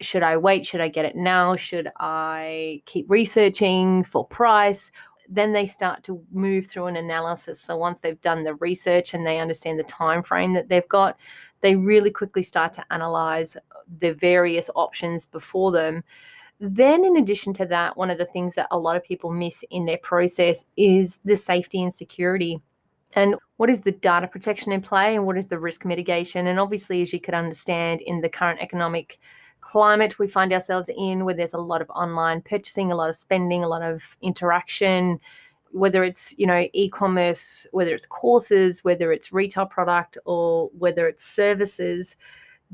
should 0.00 0.22
I 0.22 0.36
wait? 0.36 0.66
Should 0.66 0.80
I 0.80 0.88
get 0.88 1.04
it 1.04 1.16
now? 1.16 1.56
Should 1.56 1.90
I 1.98 2.82
keep 2.86 3.08
researching 3.08 4.04
for 4.04 4.26
price? 4.26 4.90
Then 5.28 5.52
they 5.52 5.66
start 5.66 6.02
to 6.04 6.22
move 6.32 6.66
through 6.66 6.86
an 6.86 6.96
analysis. 6.96 7.60
So 7.60 7.76
once 7.76 8.00
they've 8.00 8.20
done 8.20 8.44
the 8.44 8.54
research 8.56 9.14
and 9.14 9.26
they 9.26 9.40
understand 9.40 9.78
the 9.78 9.84
time 9.84 10.22
frame 10.22 10.52
that 10.54 10.68
they've 10.68 10.88
got, 10.88 11.18
they 11.60 11.74
really 11.74 12.10
quickly 12.10 12.42
start 12.42 12.72
to 12.74 12.84
analyze 12.90 13.56
the 13.98 14.12
various 14.12 14.70
options 14.74 15.26
before 15.26 15.72
them. 15.72 16.04
Then, 16.60 17.04
in 17.04 17.16
addition 17.16 17.52
to 17.54 17.66
that, 17.66 17.96
one 17.96 18.08
of 18.08 18.18
the 18.18 18.24
things 18.24 18.54
that 18.54 18.68
a 18.70 18.78
lot 18.78 18.96
of 18.96 19.04
people 19.04 19.30
miss 19.30 19.64
in 19.70 19.84
their 19.84 19.98
process 19.98 20.64
is 20.76 21.18
the 21.24 21.36
safety 21.36 21.82
and 21.82 21.92
security. 21.92 22.62
And 23.12 23.36
what 23.56 23.70
is 23.70 23.80
the 23.80 23.92
data 23.92 24.26
protection 24.26 24.72
in 24.72 24.80
play 24.80 25.16
and 25.16 25.26
what 25.26 25.38
is 25.38 25.48
the 25.48 25.58
risk 25.58 25.84
mitigation? 25.84 26.46
And 26.46 26.60
obviously, 26.60 27.02
as 27.02 27.12
you 27.12 27.20
could 27.20 27.34
understand, 27.34 28.00
in 28.02 28.20
the 28.20 28.28
current 28.28 28.60
economic 28.60 29.18
climate 29.60 30.18
we 30.18 30.26
find 30.26 30.52
ourselves 30.52 30.90
in, 30.96 31.24
where 31.24 31.34
there's 31.34 31.54
a 31.54 31.58
lot 31.58 31.82
of 31.82 31.90
online 31.90 32.40
purchasing, 32.42 32.92
a 32.92 32.96
lot 32.96 33.08
of 33.08 33.16
spending, 33.16 33.64
a 33.64 33.68
lot 33.68 33.82
of 33.82 34.16
interaction, 34.22 35.18
whether 35.72 36.04
it's 36.04 36.34
you 36.38 36.46
know 36.46 36.66
e-commerce 36.72 37.66
whether 37.72 37.94
it's 37.94 38.06
courses 38.06 38.82
whether 38.84 39.12
it's 39.12 39.32
retail 39.32 39.66
product 39.66 40.16
or 40.24 40.70
whether 40.78 41.06
it's 41.06 41.24
services 41.24 42.16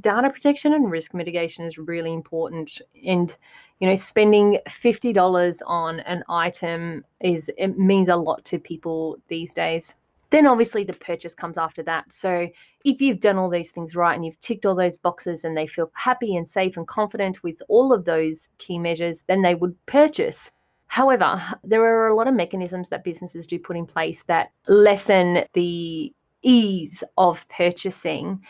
data 0.01 0.31
protection 0.31 0.73
and 0.73 0.91
risk 0.91 1.13
mitigation 1.13 1.67
is 1.67 1.79
really 1.79 2.13
important. 2.13 2.81
And 3.07 3.37
you 3.81 3.89
know 3.89 3.95
spending 3.95 4.59
$50 4.69 5.59
on 5.67 6.01
an 6.01 6.23
item 6.29 7.05
is 7.21 7.51
it 7.59 7.79
means 7.79 8.09
a 8.09 8.17
lot 8.17 8.45
to 8.47 8.59
people 8.59 9.19
these 9.29 9.55
days 9.55 9.95
then 10.33 10.47
obviously 10.47 10.83
the 10.83 10.93
purchase 10.95 11.35
comes 11.35 11.57
after 11.57 11.83
that 11.83 12.13
so 12.13 12.49
if 12.85 13.01
you've 13.01 13.21
done 13.21 13.37
all 13.37 13.49
these 13.49 13.71
things 13.71 13.95
right 13.95 14.15
and 14.15 14.25
you've 14.25 14.41
ticked 14.41 14.67
all 14.67 14.75
those 14.75 14.99
boxes 14.99 15.45
and 15.45 15.57
they 15.57 15.67
feel 15.67 15.91
happy 15.95 16.35
and 16.35 16.49
safe 16.49 16.77
and 16.77 16.89
confident 16.89 17.43
with 17.45 17.63
all 17.69 17.93
of 17.93 18.05
those 18.05 18.49
key 18.59 18.79
measures 18.79 19.23
then 19.29 19.43
they 19.43 19.55
would 19.55 19.77
purchase 19.87 20.51
However, 20.93 21.43
there 21.65 21.83
are 21.83 22.09
a 22.09 22.15
lot 22.15 22.29
of 22.29 22.35
mechanisms 22.35 22.91
that 22.91 23.03
businesses 23.03 23.47
do 23.47 23.59
put 23.59 23.79
in 23.79 23.87
place 23.87 24.25
that 24.25 24.51
lessen 24.69 25.45
the 25.55 26.13
ease 26.43 27.03
of 27.17 27.49
purchasing. 27.49 28.43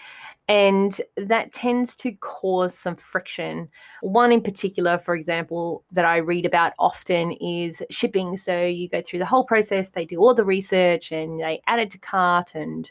And 0.53 1.01
that 1.17 1.55
tends 1.55 1.97
to 1.97 2.13
cause 2.13 2.77
some 2.77 2.97
friction. 2.97 3.71
One 4.03 4.31
in 4.31 4.43
particular, 4.43 4.99
for 4.99 5.15
example, 5.15 5.83
that 5.93 6.05
I 6.05 6.19
read 6.19 6.45
about 6.45 6.75
often 6.79 7.33
is 7.33 7.83
shipping. 7.89 8.37
So 8.37 8.63
you 8.63 8.87
go 8.87 9.01
through 9.01 9.21
the 9.21 9.25
whole 9.25 9.45
process, 9.45 9.89
they 9.89 10.05
do 10.05 10.19
all 10.19 10.35
the 10.35 10.45
research 10.45 11.11
and 11.11 11.41
they 11.41 11.63
add 11.67 11.79
it 11.79 11.89
to 11.93 11.99
cart 11.99 12.55
and 12.55 12.91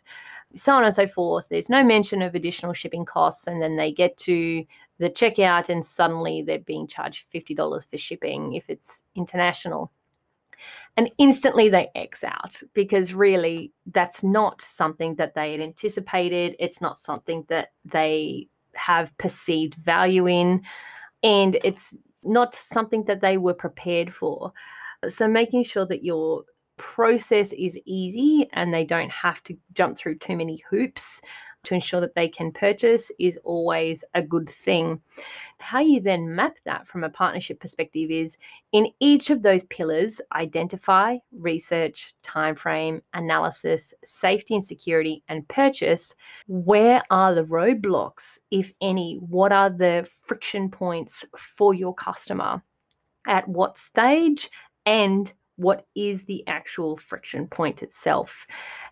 so 0.56 0.74
on 0.74 0.84
and 0.84 0.96
so 0.96 1.06
forth. 1.06 1.50
There's 1.50 1.70
no 1.70 1.84
mention 1.84 2.24
of 2.24 2.34
additional 2.34 2.74
shipping 2.74 3.06
costs. 3.06 3.46
And 3.46 3.62
then 3.62 3.76
they 3.76 3.92
get 3.92 4.18
to 4.20 4.66
the 4.98 5.12
checkout 5.12 5.70
and 5.70 5.86
suddenly 5.86 6.42
they're 6.42 6.58
being 6.58 6.88
charged 6.88 7.32
$50 7.32 7.88
for 7.88 7.98
shipping 8.00 8.54
if 8.54 8.72
it's 8.72 9.04
international. 9.14 9.92
And 10.98 11.10
instantly 11.18 11.70
they 11.70 11.90
X 11.96 12.24
out 12.24 12.62
because 12.74 13.14
really 13.14 13.72
that's 13.86 14.24
not 14.24 14.62
something 14.62 15.16
that 15.16 15.36
they 15.36 15.54
had 15.54 15.62
anticipated. 15.62 16.56
It's 16.60 16.82
not 16.82 16.98
something 16.98 17.46
that 17.48 17.70
they 17.86 18.48
have 18.76 19.18
perceived 19.18 19.76
value 19.76 20.28
in. 20.28 20.64
And 21.24 21.58
it's 21.64 21.96
not 22.24 22.54
something 22.54 23.06
that 23.06 23.22
they 23.22 23.38
were 23.38 23.54
prepared 23.54 24.14
for. 24.14 24.54
So 25.08 25.28
making 25.28 25.64
sure 25.64 25.86
that 25.86 26.04
your 26.04 26.44
process 26.78 27.54
is 27.54 27.78
easy 27.86 28.48
and 28.54 28.74
they 28.74 28.84
don't 28.84 29.12
have 29.12 29.42
to 29.44 29.58
jump 29.74 29.98
through 29.98 30.18
too 30.18 30.36
many 30.36 30.64
hoops 30.70 31.22
to 31.64 31.74
ensure 31.74 32.02
that 32.02 32.16
they 32.16 32.28
can 32.28 32.52
purchase 32.52 33.12
is 33.20 33.40
always 33.44 34.04
a 34.14 34.22
good 34.22 34.50
thing. 34.50 35.02
How 35.60 35.80
you 35.80 36.00
then 36.00 36.36
map 36.36 36.58
that 36.66 36.88
from 36.88 37.04
a 37.04 37.10
partnership 37.10 37.60
perspective 37.60 38.10
is 38.10 38.38
in 38.72 38.88
each 39.00 39.30
of 39.30 39.44
those 39.44 39.64
pillars 39.66 40.20
identify, 40.34 41.18
research, 41.32 42.16
timeframe, 42.24 43.02
analysis, 43.14 43.94
safety 44.04 44.56
and 44.56 44.64
security, 44.64 45.24
and 45.28 45.48
purchase. 45.48 46.16
Where 46.48 47.04
are 47.12 47.36
the 47.36 47.44
roadblocks, 47.44 48.40
if 48.50 48.74
any? 48.82 49.16
What 49.16 49.52
are 49.52 49.70
the 49.70 50.10
friction 50.26 50.70
points 50.70 51.26
for 51.38 51.74
your 51.74 51.94
customer? 51.94 52.64
At 53.28 53.48
what 53.48 53.78
stage? 53.78 54.50
And 54.86 55.32
what 55.62 55.86
is 55.96 56.24
the 56.24 56.44
actual 56.48 56.98
friction 56.98 57.48
point 57.48 57.84
itself. 57.84 58.48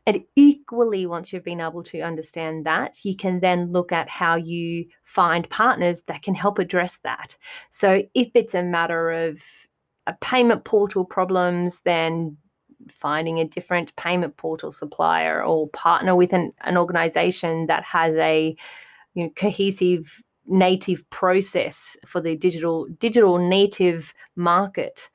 And 0.06 0.24
equally, 0.36 1.08
once 1.08 1.34
you've 1.34 1.44
been 1.44 1.62
able 1.62 1.84
to 1.84 2.02
understand 2.02 2.66
that, 2.66 3.04
you 3.04 3.16
can 3.16 3.40
then 3.40 3.72
look 3.72 3.92
at 3.92 4.08
how 4.08 4.36
you 4.36 4.86
find 5.04 5.50
partners 5.50 6.04
that 6.04 6.22
can 6.22 6.36
help 6.36 6.60
address 6.60 7.00
that. 7.04 7.36
So 7.72 8.04
if 8.14 8.30
it's 8.36 8.54
a 8.54 8.62
matter 8.62 9.10
of 9.12 9.42
a 10.06 10.14
payment 10.22 10.64
portal 10.64 11.06
problems, 11.06 11.82
then 11.86 12.38
finding 12.94 13.40
a 13.40 13.48
different 13.48 13.96
payment 13.96 14.38
portal 14.38 14.72
supplier 14.72 15.44
or 15.44 15.70
partner 15.70 16.16
with 16.16 16.34
an, 16.34 16.54
an 16.62 16.78
organization 16.78 17.66
that 17.66 17.84
has 17.84 18.16
a 18.16 18.56
you 19.16 19.24
know, 19.24 19.30
cohesive 19.36 20.22
native 20.46 21.08
process 21.10 21.98
for 22.06 22.22
the 22.22 22.36
digital 22.36 22.88
digital 23.00 23.38
native 23.38 24.14
market 24.36 25.10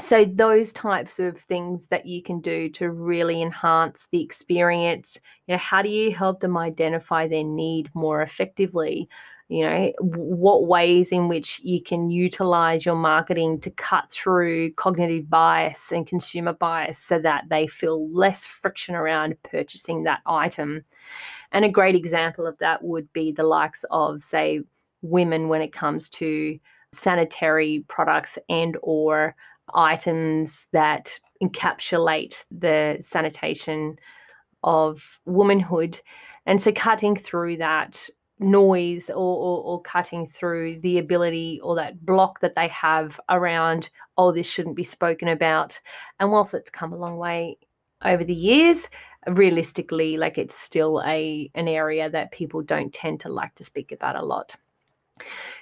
so 0.00 0.24
those 0.24 0.72
types 0.72 1.18
of 1.18 1.36
things 1.36 1.88
that 1.88 2.06
you 2.06 2.22
can 2.22 2.40
do 2.40 2.68
to 2.68 2.90
really 2.90 3.42
enhance 3.42 4.06
the 4.12 4.22
experience 4.22 5.18
you 5.48 5.54
know 5.54 5.58
how 5.58 5.82
do 5.82 5.88
you 5.88 6.14
help 6.14 6.40
them 6.40 6.56
identify 6.56 7.26
their 7.26 7.44
need 7.44 7.90
more 7.94 8.22
effectively? 8.22 9.08
You 9.48 9.64
know 9.64 9.92
what 10.00 10.66
ways 10.66 11.10
in 11.10 11.28
which 11.28 11.58
you 11.64 11.82
can 11.82 12.10
utilize 12.10 12.84
your 12.84 12.96
marketing 12.96 13.60
to 13.60 13.70
cut 13.70 14.10
through 14.10 14.74
cognitive 14.74 15.30
bias 15.30 15.90
and 15.90 16.06
consumer 16.06 16.52
bias 16.52 16.98
so 16.98 17.18
that 17.20 17.44
they 17.48 17.66
feel 17.66 18.10
less 18.14 18.46
friction 18.46 18.94
around 18.94 19.42
purchasing 19.42 20.02
that 20.02 20.20
item? 20.26 20.84
And 21.50 21.64
a 21.64 21.70
great 21.70 21.94
example 21.94 22.46
of 22.46 22.58
that 22.58 22.84
would 22.84 23.10
be 23.14 23.32
the 23.32 23.42
likes 23.42 23.86
of 23.90 24.22
say 24.22 24.60
women 25.00 25.48
when 25.48 25.62
it 25.62 25.72
comes 25.72 26.10
to 26.10 26.58
sanitary 26.92 27.86
products 27.88 28.36
and 28.50 28.76
or 28.82 29.34
items 29.74 30.66
that 30.72 31.18
encapsulate 31.42 32.44
the 32.50 32.96
sanitation 33.00 33.96
of 34.64 35.20
womanhood 35.24 36.00
and 36.48 36.60
so 36.60 36.72
cutting 36.72 37.14
through 37.14 37.58
that 37.58 38.08
noise 38.40 39.10
or, 39.10 39.16
or, 39.16 39.62
or, 39.64 39.82
cutting 39.82 40.26
through 40.26 40.80
the 40.80 40.98
ability 40.98 41.60
or 41.62 41.74
that 41.74 42.04
block 42.06 42.40
that 42.40 42.54
they 42.54 42.68
have 42.68 43.20
around, 43.28 43.90
oh, 44.16 44.32
this 44.32 44.46
shouldn't 44.46 44.76
be 44.76 44.82
spoken 44.82 45.28
about. 45.28 45.78
And 46.20 46.30
whilst 46.32 46.54
it's 46.54 46.70
come 46.70 46.92
a 46.92 46.96
long 46.96 47.18
way 47.18 47.58
over 48.04 48.24
the 48.24 48.34
years, 48.34 48.88
realistically, 49.26 50.16
like 50.16 50.38
it's 50.38 50.54
still 50.54 51.02
a 51.04 51.50
an 51.54 51.68
area 51.68 52.08
that 52.08 52.32
people 52.32 52.62
don't 52.62 52.94
tend 52.94 53.20
to 53.20 53.28
like 53.28 53.54
to 53.56 53.64
speak 53.64 53.92
about 53.92 54.16
a 54.16 54.24
lot. 54.24 54.56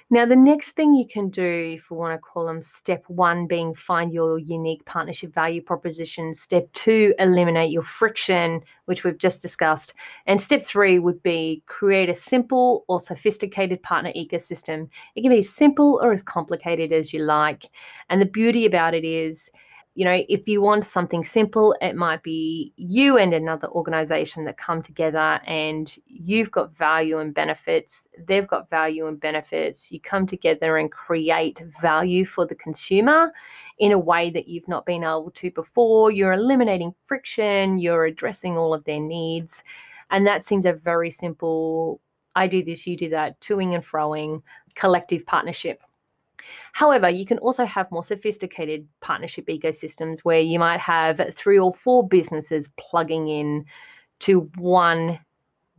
Now, 0.09 0.25
the 0.25 0.37
next 0.37 0.71
thing 0.71 0.93
you 0.93 1.05
can 1.05 1.29
do, 1.29 1.73
if 1.75 1.91
we 1.91 1.97
want 1.97 2.13
to 2.13 2.17
call 2.17 2.45
them 2.45 2.61
step 2.61 3.03
one, 3.07 3.45
being 3.45 3.73
find 3.73 4.13
your 4.13 4.39
unique 4.39 4.85
partnership 4.85 5.33
value 5.33 5.61
proposition. 5.61 6.33
Step 6.33 6.71
two, 6.71 7.13
eliminate 7.19 7.71
your 7.71 7.81
friction, 7.83 8.61
which 8.85 9.03
we've 9.03 9.17
just 9.17 9.41
discussed. 9.41 9.93
And 10.25 10.39
step 10.39 10.61
three 10.61 10.97
would 10.97 11.21
be 11.23 11.61
create 11.65 12.09
a 12.09 12.15
simple 12.15 12.85
or 12.87 13.01
sophisticated 13.01 13.83
partner 13.83 14.13
ecosystem. 14.13 14.87
It 15.15 15.23
can 15.23 15.31
be 15.31 15.39
as 15.39 15.49
simple 15.49 15.99
or 16.01 16.13
as 16.13 16.23
complicated 16.23 16.93
as 16.93 17.11
you 17.11 17.23
like. 17.23 17.65
And 18.09 18.21
the 18.21 18.25
beauty 18.25 18.65
about 18.65 18.93
it 18.93 19.03
is, 19.03 19.51
you 19.97 20.05
know, 20.05 20.23
if 20.29 20.47
you 20.47 20.61
want 20.61 20.85
something 20.85 21.23
simple, 21.23 21.75
it 21.81 21.95
might 21.95 22.21
be 22.21 22.71
you 22.77 23.17
and 23.17 23.33
another 23.33 23.67
organization 23.69 24.45
that 24.45 24.55
come 24.55 24.83
together 24.83 25.41
and 25.47 25.97
you've 26.05 26.51
got 26.51 26.71
value 26.77 27.17
and 27.17 27.33
benefits, 27.33 28.03
they've 28.27 28.47
got 28.47 28.69
value 28.69 29.07
and 29.07 29.19
benefits. 29.19 29.91
You 29.91 29.99
come 29.99 30.27
together 30.27 30.77
and 30.77 30.91
create 30.91 31.63
value 31.81 32.25
for 32.25 32.45
the 32.45 32.53
consumer 32.53 33.31
in 33.79 33.91
a 33.91 33.97
way 33.97 34.29
that 34.29 34.47
you've 34.47 34.67
not 34.67 34.85
been 34.85 35.03
able 35.03 35.31
to 35.31 35.49
before. 35.49 36.11
You're 36.11 36.33
eliminating 36.33 36.93
friction, 37.03 37.79
you're 37.79 38.05
addressing 38.05 38.55
all 38.55 38.75
of 38.75 38.83
their 38.83 38.99
needs. 39.01 39.63
And 40.11 40.27
that 40.27 40.43
seems 40.43 40.67
a 40.67 40.73
very 40.73 41.09
simple 41.09 42.01
I 42.35 42.45
do 42.45 42.63
this, 42.63 42.85
you 42.85 42.95
do 42.95 43.09
that, 43.09 43.41
toing 43.41 43.73
and 43.73 43.83
froing, 43.83 44.43
collective 44.75 45.25
partnership. 45.25 45.81
However, 46.73 47.09
you 47.09 47.25
can 47.25 47.37
also 47.39 47.65
have 47.65 47.91
more 47.91 48.03
sophisticated 48.03 48.87
partnership 49.01 49.47
ecosystems 49.47 50.19
where 50.19 50.39
you 50.39 50.59
might 50.59 50.79
have 50.79 51.21
three 51.33 51.59
or 51.59 51.73
four 51.73 52.07
businesses 52.07 52.71
plugging 52.77 53.27
in 53.27 53.65
to 54.19 54.49
one 54.55 55.19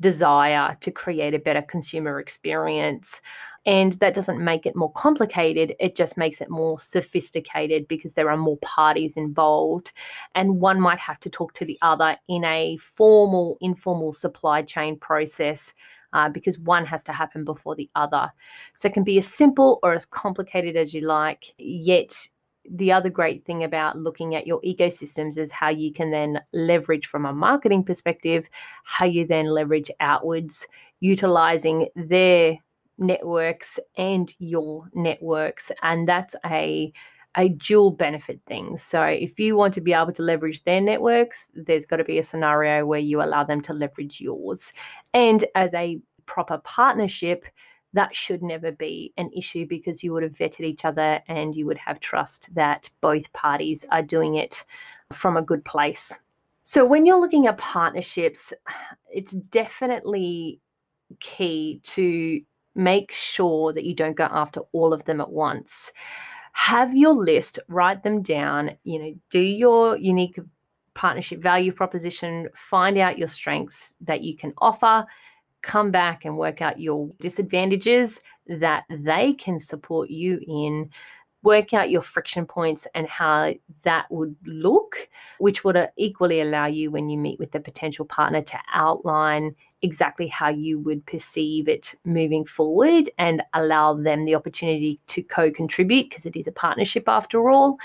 desire 0.00 0.76
to 0.80 0.90
create 0.90 1.34
a 1.34 1.38
better 1.38 1.62
consumer 1.62 2.20
experience. 2.20 3.20
And 3.66 3.92
that 3.94 4.14
doesn't 4.14 4.42
make 4.42 4.64
it 4.64 4.76
more 4.76 4.92
complicated, 4.92 5.74
it 5.78 5.94
just 5.94 6.16
makes 6.16 6.40
it 6.40 6.48
more 6.48 6.78
sophisticated 6.78 7.86
because 7.88 8.12
there 8.12 8.30
are 8.30 8.36
more 8.36 8.56
parties 8.58 9.16
involved. 9.16 9.92
And 10.34 10.60
one 10.60 10.80
might 10.80 11.00
have 11.00 11.20
to 11.20 11.30
talk 11.30 11.52
to 11.54 11.64
the 11.64 11.78
other 11.82 12.16
in 12.28 12.44
a 12.44 12.78
formal, 12.78 13.58
informal 13.60 14.12
supply 14.12 14.62
chain 14.62 14.98
process 14.98 15.74
uh, 16.12 16.28
because 16.28 16.58
one 16.58 16.86
has 16.86 17.04
to 17.04 17.12
happen 17.12 17.44
before 17.44 17.74
the 17.74 17.90
other. 17.94 18.30
So 18.74 18.88
it 18.88 18.94
can 18.94 19.04
be 19.04 19.18
as 19.18 19.26
simple 19.26 19.78
or 19.82 19.94
as 19.94 20.04
complicated 20.04 20.76
as 20.76 20.94
you 20.94 21.02
like, 21.02 21.54
yet 21.58 22.28
the 22.70 22.92
other 22.92 23.08
great 23.08 23.44
thing 23.44 23.64
about 23.64 23.98
looking 23.98 24.34
at 24.34 24.46
your 24.46 24.60
ecosystems 24.60 25.38
is 25.38 25.50
how 25.50 25.70
you 25.70 25.92
can 25.92 26.10
then 26.10 26.40
leverage 26.52 27.06
from 27.06 27.24
a 27.24 27.32
marketing 27.32 27.82
perspective, 27.82 28.48
how 28.84 29.06
you 29.06 29.26
then 29.26 29.46
leverage 29.46 29.90
outwards, 30.00 30.66
utilizing 31.00 31.88
their 31.96 32.58
networks 32.98 33.78
and 33.96 34.34
your 34.38 34.88
networks. 34.94 35.70
And 35.82 36.06
that's 36.08 36.34
a 36.44 36.92
a 37.38 37.48
dual 37.50 37.92
benefit 37.92 38.40
thing. 38.46 38.76
So 38.76 39.02
if 39.04 39.38
you 39.38 39.56
want 39.56 39.72
to 39.74 39.80
be 39.80 39.92
able 39.92 40.12
to 40.12 40.22
leverage 40.22 40.64
their 40.64 40.80
networks, 40.80 41.46
there's 41.54 41.86
got 41.86 41.96
to 41.96 42.04
be 42.04 42.18
a 42.18 42.22
scenario 42.22 42.84
where 42.84 42.98
you 42.98 43.22
allow 43.22 43.44
them 43.44 43.60
to 43.62 43.72
leverage 43.72 44.20
yours. 44.20 44.72
And 45.14 45.44
as 45.54 45.72
a 45.72 46.00
proper 46.26 46.58
partnership, 46.58 47.46
that 47.94 48.14
should 48.14 48.42
never 48.42 48.72
be 48.72 49.14
an 49.16 49.30
issue 49.34 49.66
because 49.66 50.02
you 50.02 50.12
would 50.12 50.24
have 50.24 50.32
vetted 50.32 50.64
each 50.64 50.84
other 50.84 51.20
and 51.28 51.54
you 51.54 51.64
would 51.64 51.78
have 51.78 52.00
trust 52.00 52.52
that 52.56 52.90
both 53.00 53.32
parties 53.32 53.84
are 53.92 54.02
doing 54.02 54.34
it 54.34 54.64
from 55.12 55.36
a 55.36 55.42
good 55.42 55.64
place. 55.64 56.18
So, 56.64 56.84
when 56.84 57.06
you're 57.06 57.20
looking 57.20 57.46
at 57.46 57.56
partnerships, 57.56 58.52
it's 59.10 59.32
definitely 59.32 60.60
key 61.20 61.80
to 61.84 62.42
make 62.74 63.10
sure 63.10 63.72
that 63.72 63.84
you 63.84 63.94
don't 63.94 64.16
go 64.16 64.28
after 64.30 64.60
all 64.72 64.92
of 64.92 65.04
them 65.04 65.20
at 65.20 65.30
once 65.30 65.92
have 66.58 66.94
your 66.94 67.14
list, 67.14 67.60
write 67.68 68.02
them 68.02 68.20
down, 68.20 68.72
you 68.82 68.98
know, 68.98 69.14
do 69.30 69.38
your 69.38 69.96
unique 69.96 70.40
partnership 70.92 71.40
value 71.40 71.70
proposition, 71.70 72.48
find 72.52 72.98
out 72.98 73.16
your 73.16 73.28
strengths 73.28 73.94
that 74.00 74.22
you 74.22 74.36
can 74.36 74.52
offer, 74.58 75.06
come 75.62 75.92
back 75.92 76.24
and 76.24 76.36
work 76.36 76.60
out 76.60 76.80
your 76.80 77.10
disadvantages 77.20 78.20
that 78.48 78.82
they 78.90 79.34
can 79.34 79.56
support 79.56 80.10
you 80.10 80.40
in 80.48 80.90
work 81.44 81.72
out 81.72 81.90
your 81.90 82.02
friction 82.02 82.44
points 82.44 82.88
and 82.92 83.06
how 83.06 83.54
that 83.82 84.06
would 84.10 84.34
look, 84.44 85.08
which 85.38 85.62
would 85.62 85.76
uh, 85.76 85.86
equally 85.96 86.40
allow 86.40 86.66
you 86.66 86.90
when 86.90 87.08
you 87.08 87.16
meet 87.16 87.38
with 87.38 87.52
the 87.52 87.60
potential 87.60 88.04
partner 88.04 88.42
to 88.42 88.58
outline 88.74 89.54
exactly 89.82 90.26
how 90.26 90.48
you 90.48 90.78
would 90.78 91.04
perceive 91.06 91.68
it 91.68 91.94
moving 92.04 92.44
forward 92.44 93.08
and 93.18 93.42
allow 93.54 93.94
them 93.94 94.24
the 94.24 94.34
opportunity 94.34 95.00
to 95.06 95.22
co 95.22 95.50
contribute 95.50 96.08
because 96.08 96.26
it 96.26 96.36
is 96.36 96.46
a 96.46 96.52
partnership 96.52 97.08
after 97.08 97.48
all. 97.50 97.78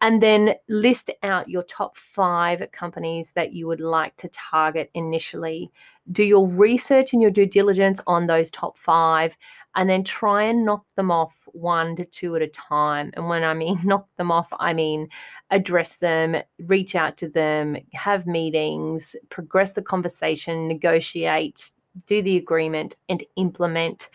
And 0.00 0.22
then 0.22 0.54
list 0.68 1.10
out 1.22 1.48
your 1.48 1.64
top 1.64 1.96
five 1.96 2.66
companies 2.70 3.32
that 3.32 3.52
you 3.52 3.66
would 3.66 3.80
like 3.80 4.16
to 4.18 4.28
target 4.28 4.90
initially. 4.94 5.72
Do 6.12 6.22
your 6.22 6.46
research 6.46 7.12
and 7.12 7.20
your 7.20 7.32
due 7.32 7.46
diligence 7.46 8.00
on 8.06 8.26
those 8.26 8.50
top 8.50 8.76
five 8.76 9.36
and 9.74 9.88
then 9.88 10.02
try 10.02 10.42
and 10.42 10.64
knock 10.64 10.84
them 10.96 11.10
off 11.10 11.46
one 11.52 11.94
to 11.96 12.04
two 12.04 12.34
at 12.34 12.42
a 12.42 12.48
time. 12.48 13.12
And 13.14 13.28
when 13.28 13.44
I 13.44 13.54
mean 13.54 13.80
knock 13.84 14.08
them 14.16 14.30
off, 14.30 14.52
I 14.58 14.72
mean 14.72 15.08
address 15.50 15.96
them, 15.96 16.36
reach 16.66 16.94
out 16.94 17.16
to 17.18 17.28
them, 17.28 17.76
have 17.92 18.26
meetings, 18.26 19.14
progress 19.28 19.72
the 19.72 19.82
conversation, 19.82 20.68
negotiate, 20.68 21.72
do 22.06 22.22
the 22.22 22.36
agreement, 22.36 22.96
and 23.08 23.24
implement. 23.36 24.10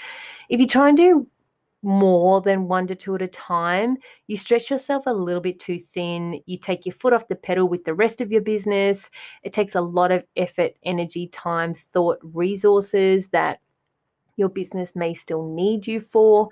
If 0.49 0.59
you 0.59 0.67
try 0.67 0.89
and 0.89 0.97
do 0.97 1.27
more 1.83 2.41
than 2.41 2.67
one 2.67 2.87
to 2.87 2.95
two 2.95 3.15
at 3.15 3.21
a 3.21 3.27
time, 3.27 3.97
you 4.27 4.37
stretch 4.37 4.71
yourself 4.71 5.03
a 5.05 5.13
little 5.13 5.41
bit 5.41 5.59
too 5.59 5.79
thin. 5.79 6.41
You 6.45 6.57
take 6.57 6.85
your 6.85 6.95
foot 6.95 7.13
off 7.13 7.27
the 7.27 7.35
pedal 7.35 7.67
with 7.67 7.83
the 7.83 7.93
rest 7.93 8.21
of 8.21 8.31
your 8.31 8.41
business. 8.41 9.09
It 9.43 9.53
takes 9.53 9.75
a 9.75 9.81
lot 9.81 10.11
of 10.11 10.23
effort, 10.35 10.73
energy, 10.83 11.27
time, 11.27 11.73
thought, 11.73 12.19
resources 12.23 13.27
that 13.29 13.59
your 14.37 14.49
business 14.49 14.95
may 14.95 15.13
still 15.13 15.47
need 15.53 15.85
you 15.85 15.99
for. 15.99 16.49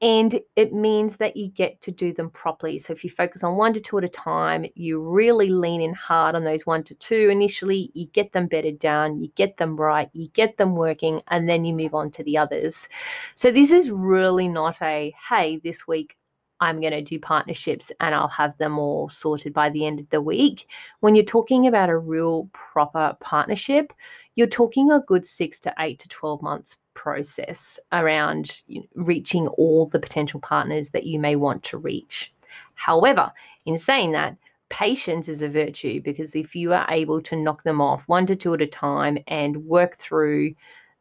And 0.00 0.40
it 0.54 0.72
means 0.72 1.16
that 1.16 1.36
you 1.36 1.48
get 1.48 1.80
to 1.82 1.90
do 1.90 2.12
them 2.12 2.30
properly. 2.30 2.78
So 2.78 2.92
if 2.92 3.02
you 3.02 3.10
focus 3.10 3.42
on 3.42 3.56
one 3.56 3.72
to 3.72 3.80
two 3.80 3.98
at 3.98 4.04
a 4.04 4.08
time, 4.08 4.64
you 4.76 5.00
really 5.00 5.50
lean 5.50 5.80
in 5.80 5.92
hard 5.92 6.36
on 6.36 6.44
those 6.44 6.64
one 6.64 6.84
to 6.84 6.94
two 6.94 7.28
initially, 7.30 7.90
you 7.94 8.06
get 8.06 8.32
them 8.32 8.46
bedded 8.46 8.78
down, 8.78 9.20
you 9.20 9.28
get 9.34 9.56
them 9.56 9.76
right, 9.76 10.08
you 10.12 10.28
get 10.28 10.56
them 10.56 10.76
working, 10.76 11.20
and 11.28 11.48
then 11.48 11.64
you 11.64 11.74
move 11.74 11.94
on 11.94 12.12
to 12.12 12.22
the 12.22 12.38
others. 12.38 12.88
So 13.34 13.50
this 13.50 13.72
is 13.72 13.90
really 13.90 14.46
not 14.46 14.80
a, 14.82 15.12
hey, 15.28 15.60
this 15.64 15.88
week 15.88 16.16
I'm 16.60 16.80
going 16.80 16.92
to 16.92 17.02
do 17.02 17.18
partnerships 17.18 17.92
and 18.00 18.14
I'll 18.14 18.28
have 18.28 18.58
them 18.58 18.78
all 18.78 19.08
sorted 19.08 19.52
by 19.52 19.70
the 19.70 19.86
end 19.86 20.00
of 20.00 20.08
the 20.10 20.20
week. 20.20 20.68
When 21.00 21.14
you're 21.14 21.24
talking 21.24 21.66
about 21.66 21.88
a 21.88 21.96
real 21.96 22.48
proper 22.52 23.16
partnership, 23.20 23.92
you're 24.34 24.46
talking 24.46 24.90
a 24.90 25.00
good 25.00 25.24
six 25.24 25.60
to 25.60 25.74
eight 25.78 26.00
to 26.00 26.08
12 26.08 26.42
months 26.42 26.78
process 26.98 27.78
around 27.92 28.62
reaching 28.96 29.46
all 29.46 29.86
the 29.86 30.00
potential 30.00 30.40
partners 30.40 30.90
that 30.90 31.06
you 31.06 31.20
may 31.20 31.36
want 31.36 31.62
to 31.62 31.78
reach. 31.78 32.34
However, 32.74 33.30
in 33.64 33.78
saying 33.78 34.12
that, 34.12 34.36
patience 34.68 35.28
is 35.28 35.40
a 35.40 35.48
virtue 35.48 36.02
because 36.02 36.34
if 36.34 36.56
you 36.56 36.72
are 36.72 36.86
able 36.90 37.22
to 37.22 37.36
knock 37.36 37.62
them 37.62 37.80
off 37.80 38.08
one 38.08 38.26
to 38.26 38.34
two 38.34 38.52
at 38.52 38.60
a 38.60 38.66
time 38.66 39.16
and 39.28 39.64
work 39.64 39.94
through 39.94 40.52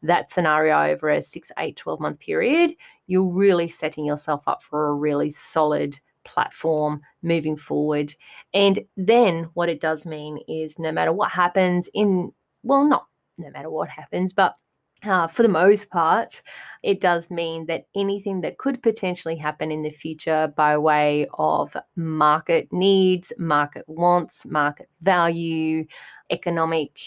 that 0.04 0.30
scenario 0.30 0.84
over 0.84 1.10
a 1.10 1.22
6 1.22 1.52
8 1.58 1.76
12 1.76 2.00
month 2.00 2.20
period 2.20 2.74
you're 3.08 3.26
really 3.28 3.68
setting 3.68 4.06
yourself 4.06 4.48
up 4.48 4.64
for 4.64 4.88
a 4.88 4.94
really 4.94 5.30
solid 5.30 6.00
platform 6.24 7.02
moving 7.24 7.58
forward 7.58 8.14
and 8.54 8.80
then 8.96 9.50
what 9.54 9.68
it 9.68 9.82
does 9.82 10.06
mean 10.06 10.38
is 10.48 10.80
no 10.80 10.92
matter 10.92 11.12
what 11.12 11.32
happens 11.32 11.90
in 11.94 12.32
well 12.64 12.86
not 12.86 13.08
no 13.38 13.50
matter 13.50 13.70
what 13.70 13.90
happens 13.90 14.32
but 14.32 14.56
uh, 15.04 15.28
for 15.28 15.44
the 15.44 15.50
most 15.50 15.90
part, 15.90 16.42
it 16.84 17.00
does 17.00 17.30
mean 17.30 17.66
that 17.68 17.86
anything 17.96 18.42
that 18.42 18.58
could 18.58 18.82
potentially 18.82 19.36
happen 19.36 19.72
in 19.72 19.82
the 19.82 19.90
future 19.90 20.52
by 20.56 20.78
way 20.78 21.28
of 21.38 21.76
market 21.96 22.68
needs, 22.72 23.32
market 23.38 23.84
wants, 23.88 24.46
market 24.46 24.90
value, 25.02 25.86
economic 26.32 27.00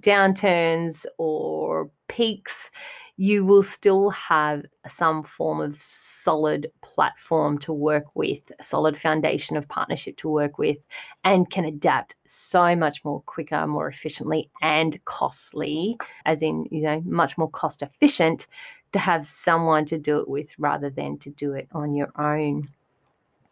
downturns, 0.00 1.04
or 1.18 1.90
peaks, 2.08 2.70
you 3.16 3.46
will 3.46 3.62
still 3.62 4.10
have 4.10 4.64
some 4.86 5.22
form 5.22 5.60
of 5.60 5.80
solid 5.80 6.70
platform 6.82 7.56
to 7.58 7.72
work 7.72 8.04
with, 8.14 8.52
a 8.58 8.62
solid 8.62 8.96
foundation 8.96 9.56
of 9.56 9.68
partnership 9.68 10.16
to 10.18 10.28
work 10.28 10.58
with, 10.58 10.76
and 11.24 11.48
can 11.48 11.64
adapt 11.64 12.14
so 12.26 12.76
much 12.76 13.04
more 13.04 13.22
quicker, 13.22 13.66
more 13.66 13.88
efficiently, 13.88 14.50
and 14.60 15.02
costly, 15.06 15.96
as 16.26 16.42
in, 16.42 16.66
you 16.70 16.82
know, 16.82 17.00
much 17.06 17.38
more 17.38 17.50
cost 17.50 17.80
efficient 17.80 18.46
to 18.92 18.98
have 18.98 19.24
someone 19.24 19.86
to 19.86 19.98
do 19.98 20.18
it 20.18 20.28
with 20.28 20.54
rather 20.58 20.90
than 20.90 21.18
to 21.18 21.30
do 21.30 21.52
it 21.52 21.68
on 21.72 21.94
your 21.94 22.12
own. 22.18 22.68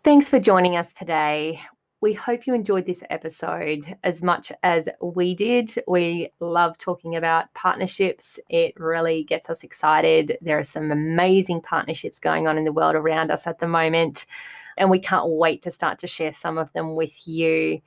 Thanks 0.03 0.29
for 0.29 0.39
joining 0.39 0.77
us 0.77 0.93
today. 0.93 1.61
We 2.05 2.13
hope 2.13 2.47
you 2.47 2.53
enjoyed 2.53 2.85
this 2.85 3.03
episode 3.09 3.97
as 4.05 4.23
much 4.23 4.53
as 4.63 4.91
we 5.01 5.35
did. 5.35 5.75
We 5.89 6.29
love 6.39 6.77
talking 6.77 7.17
about 7.17 7.55
partnerships. 7.55 8.39
It 8.51 8.79
really 8.79 9.25
gets 9.25 9.49
us 9.49 9.65
excited. 9.65 10.37
There 10.43 10.59
are 10.59 10.63
some 10.63 10.91
amazing 10.91 11.63
partnerships 11.63 12.19
going 12.19 12.47
on 12.47 12.59
in 12.59 12.65
the 12.65 12.75
world 12.75 12.95
around 12.95 13.31
us 13.31 13.47
at 13.47 13.59
the 13.59 13.69
moment, 13.69 14.27
and 14.77 14.91
we 14.91 14.99
can't 14.99 15.31
wait 15.31 15.63
to 15.63 15.71
start 15.71 15.99
to 16.01 16.07
share 16.07 16.35
some 16.35 16.59
of 16.59 16.71
them 16.75 16.95
with 16.95 17.27
you 17.27 17.81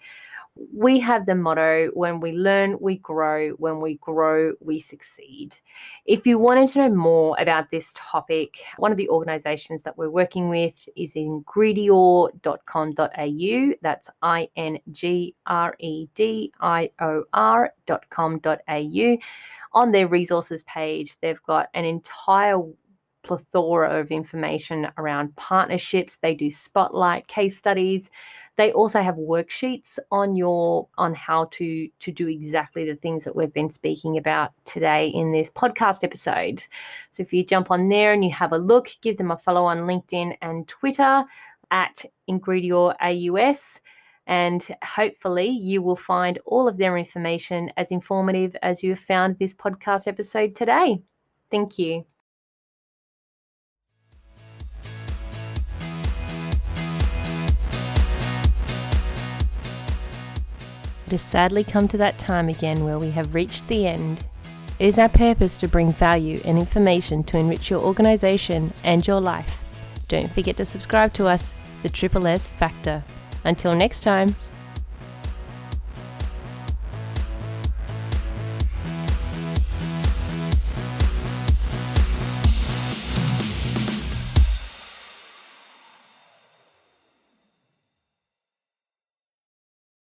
we 0.74 1.00
have 1.00 1.26
the 1.26 1.36
motto 1.36 1.90
when 1.94 2.20
we 2.20 2.32
learn, 2.32 2.78
we 2.80 2.98
grow, 2.98 3.52
when 3.52 3.80
we 3.80 3.96
grow, 3.96 4.54
we 4.60 4.80
succeed. 4.80 5.58
If 6.06 6.28
you 6.28 6.40
wanted 6.40 6.70
to 6.70 6.80
know 6.80 6.96
more 6.96 7.36
about 7.40 7.72
this 7.72 7.94
topic, 7.96 8.60
one 8.78 8.92
of 8.92 8.98
the 8.98 9.10
organizations 9.10 9.84
that 9.84 9.98
we're 9.98 10.10
working 10.10 10.50
with 10.50 10.88
is 10.96 11.16
ingredior.com.au. 11.16 13.74
That's 13.82 14.10
I 14.22 14.50
N 14.56 14.80
G 14.92 15.36
R 15.46 15.76
E 15.80 16.08
D 16.14 16.52
I 16.60 16.92
O 17.00 17.24
R.com.au. 17.34 19.18
On 19.74 19.92
their 19.92 20.08
resources 20.08 20.64
page, 20.64 21.20
they've 21.22 21.44
got 21.44 21.70
an 21.74 21.86
entire 21.86 22.60
plethora 23.28 24.00
of 24.00 24.10
information 24.10 24.88
around 24.98 25.36
partnerships. 25.36 26.18
They 26.22 26.34
do 26.34 26.50
spotlight 26.50 27.28
case 27.28 27.58
studies. 27.58 28.10
They 28.56 28.72
also 28.72 29.02
have 29.02 29.16
worksheets 29.16 30.00
on 30.12 30.36
your 30.36 30.88
on 30.98 31.14
how 31.14 31.46
to 31.52 31.90
to 32.00 32.12
do 32.12 32.28
exactly 32.28 32.86
the 32.86 32.96
things 32.96 33.24
that 33.26 33.36
we've 33.36 33.54
been 33.54 33.70
speaking 33.70 34.18
about 34.18 34.52
today 34.66 35.10
in 35.10 35.32
this 35.32 35.52
podcast 35.52 36.04
episode. 36.04 36.64
So 37.12 37.22
if 37.22 37.32
you 37.32 37.46
jump 37.46 37.70
on 37.70 37.90
there 37.90 38.14
and 38.14 38.24
you 38.24 38.32
have 38.32 38.54
a 38.54 38.58
look, 38.58 38.90
give 39.02 39.18
them 39.18 39.32
a 39.32 39.38
follow 39.38 39.66
on 39.66 39.80
LinkedIn 39.80 40.38
and 40.42 40.68
Twitter 40.68 41.26
at 41.70 42.06
Ingredior 42.28 42.94
AUS 43.02 43.82
and 44.28 44.68
hopefully 44.84 45.48
you 45.48 45.82
will 45.82 45.96
find 45.96 46.38
all 46.46 46.68
of 46.68 46.78
their 46.78 46.98
information 46.98 47.72
as 47.78 47.92
informative 47.92 48.56
as 48.62 48.84
you 48.84 48.92
have 48.92 49.00
found 49.00 49.40
this 49.40 49.54
podcast 49.54 50.08
episode 50.08 50.54
today. 50.54 51.02
Thank 51.50 51.80
you. 51.80 52.06
It 61.08 61.12
has 61.12 61.22
sadly 61.22 61.64
come 61.64 61.88
to 61.88 61.98
that 62.00 62.20
time 62.20 62.50
again 62.50 62.84
where 62.84 63.00
we 63.00 63.12
have 63.12 63.34
reached 63.34 63.70
the 63.70 63.88
end. 63.88 64.26
It 64.78 64.88
is 64.88 65.00
our 65.00 65.08
purpose 65.08 65.58
to 65.60 65.68
bring 65.70 65.94
value 65.94 66.42
and 66.44 66.60
information 66.60 67.24
to 67.24 67.38
enrich 67.38 67.70
your 67.70 67.82
organisation 67.82 68.74
and 68.84 69.08
your 69.08 69.22
life. 69.22 69.64
Don't 70.10 70.30
forget 70.30 70.58
to 70.58 70.66
subscribe 70.66 71.14
to 71.14 71.28
us, 71.28 71.54
the 71.82 71.88
Triple 71.88 72.28
S 72.28 72.50
Factor. 72.50 73.06
Until 73.46 73.74
next 73.74 74.02
time. 74.02 74.36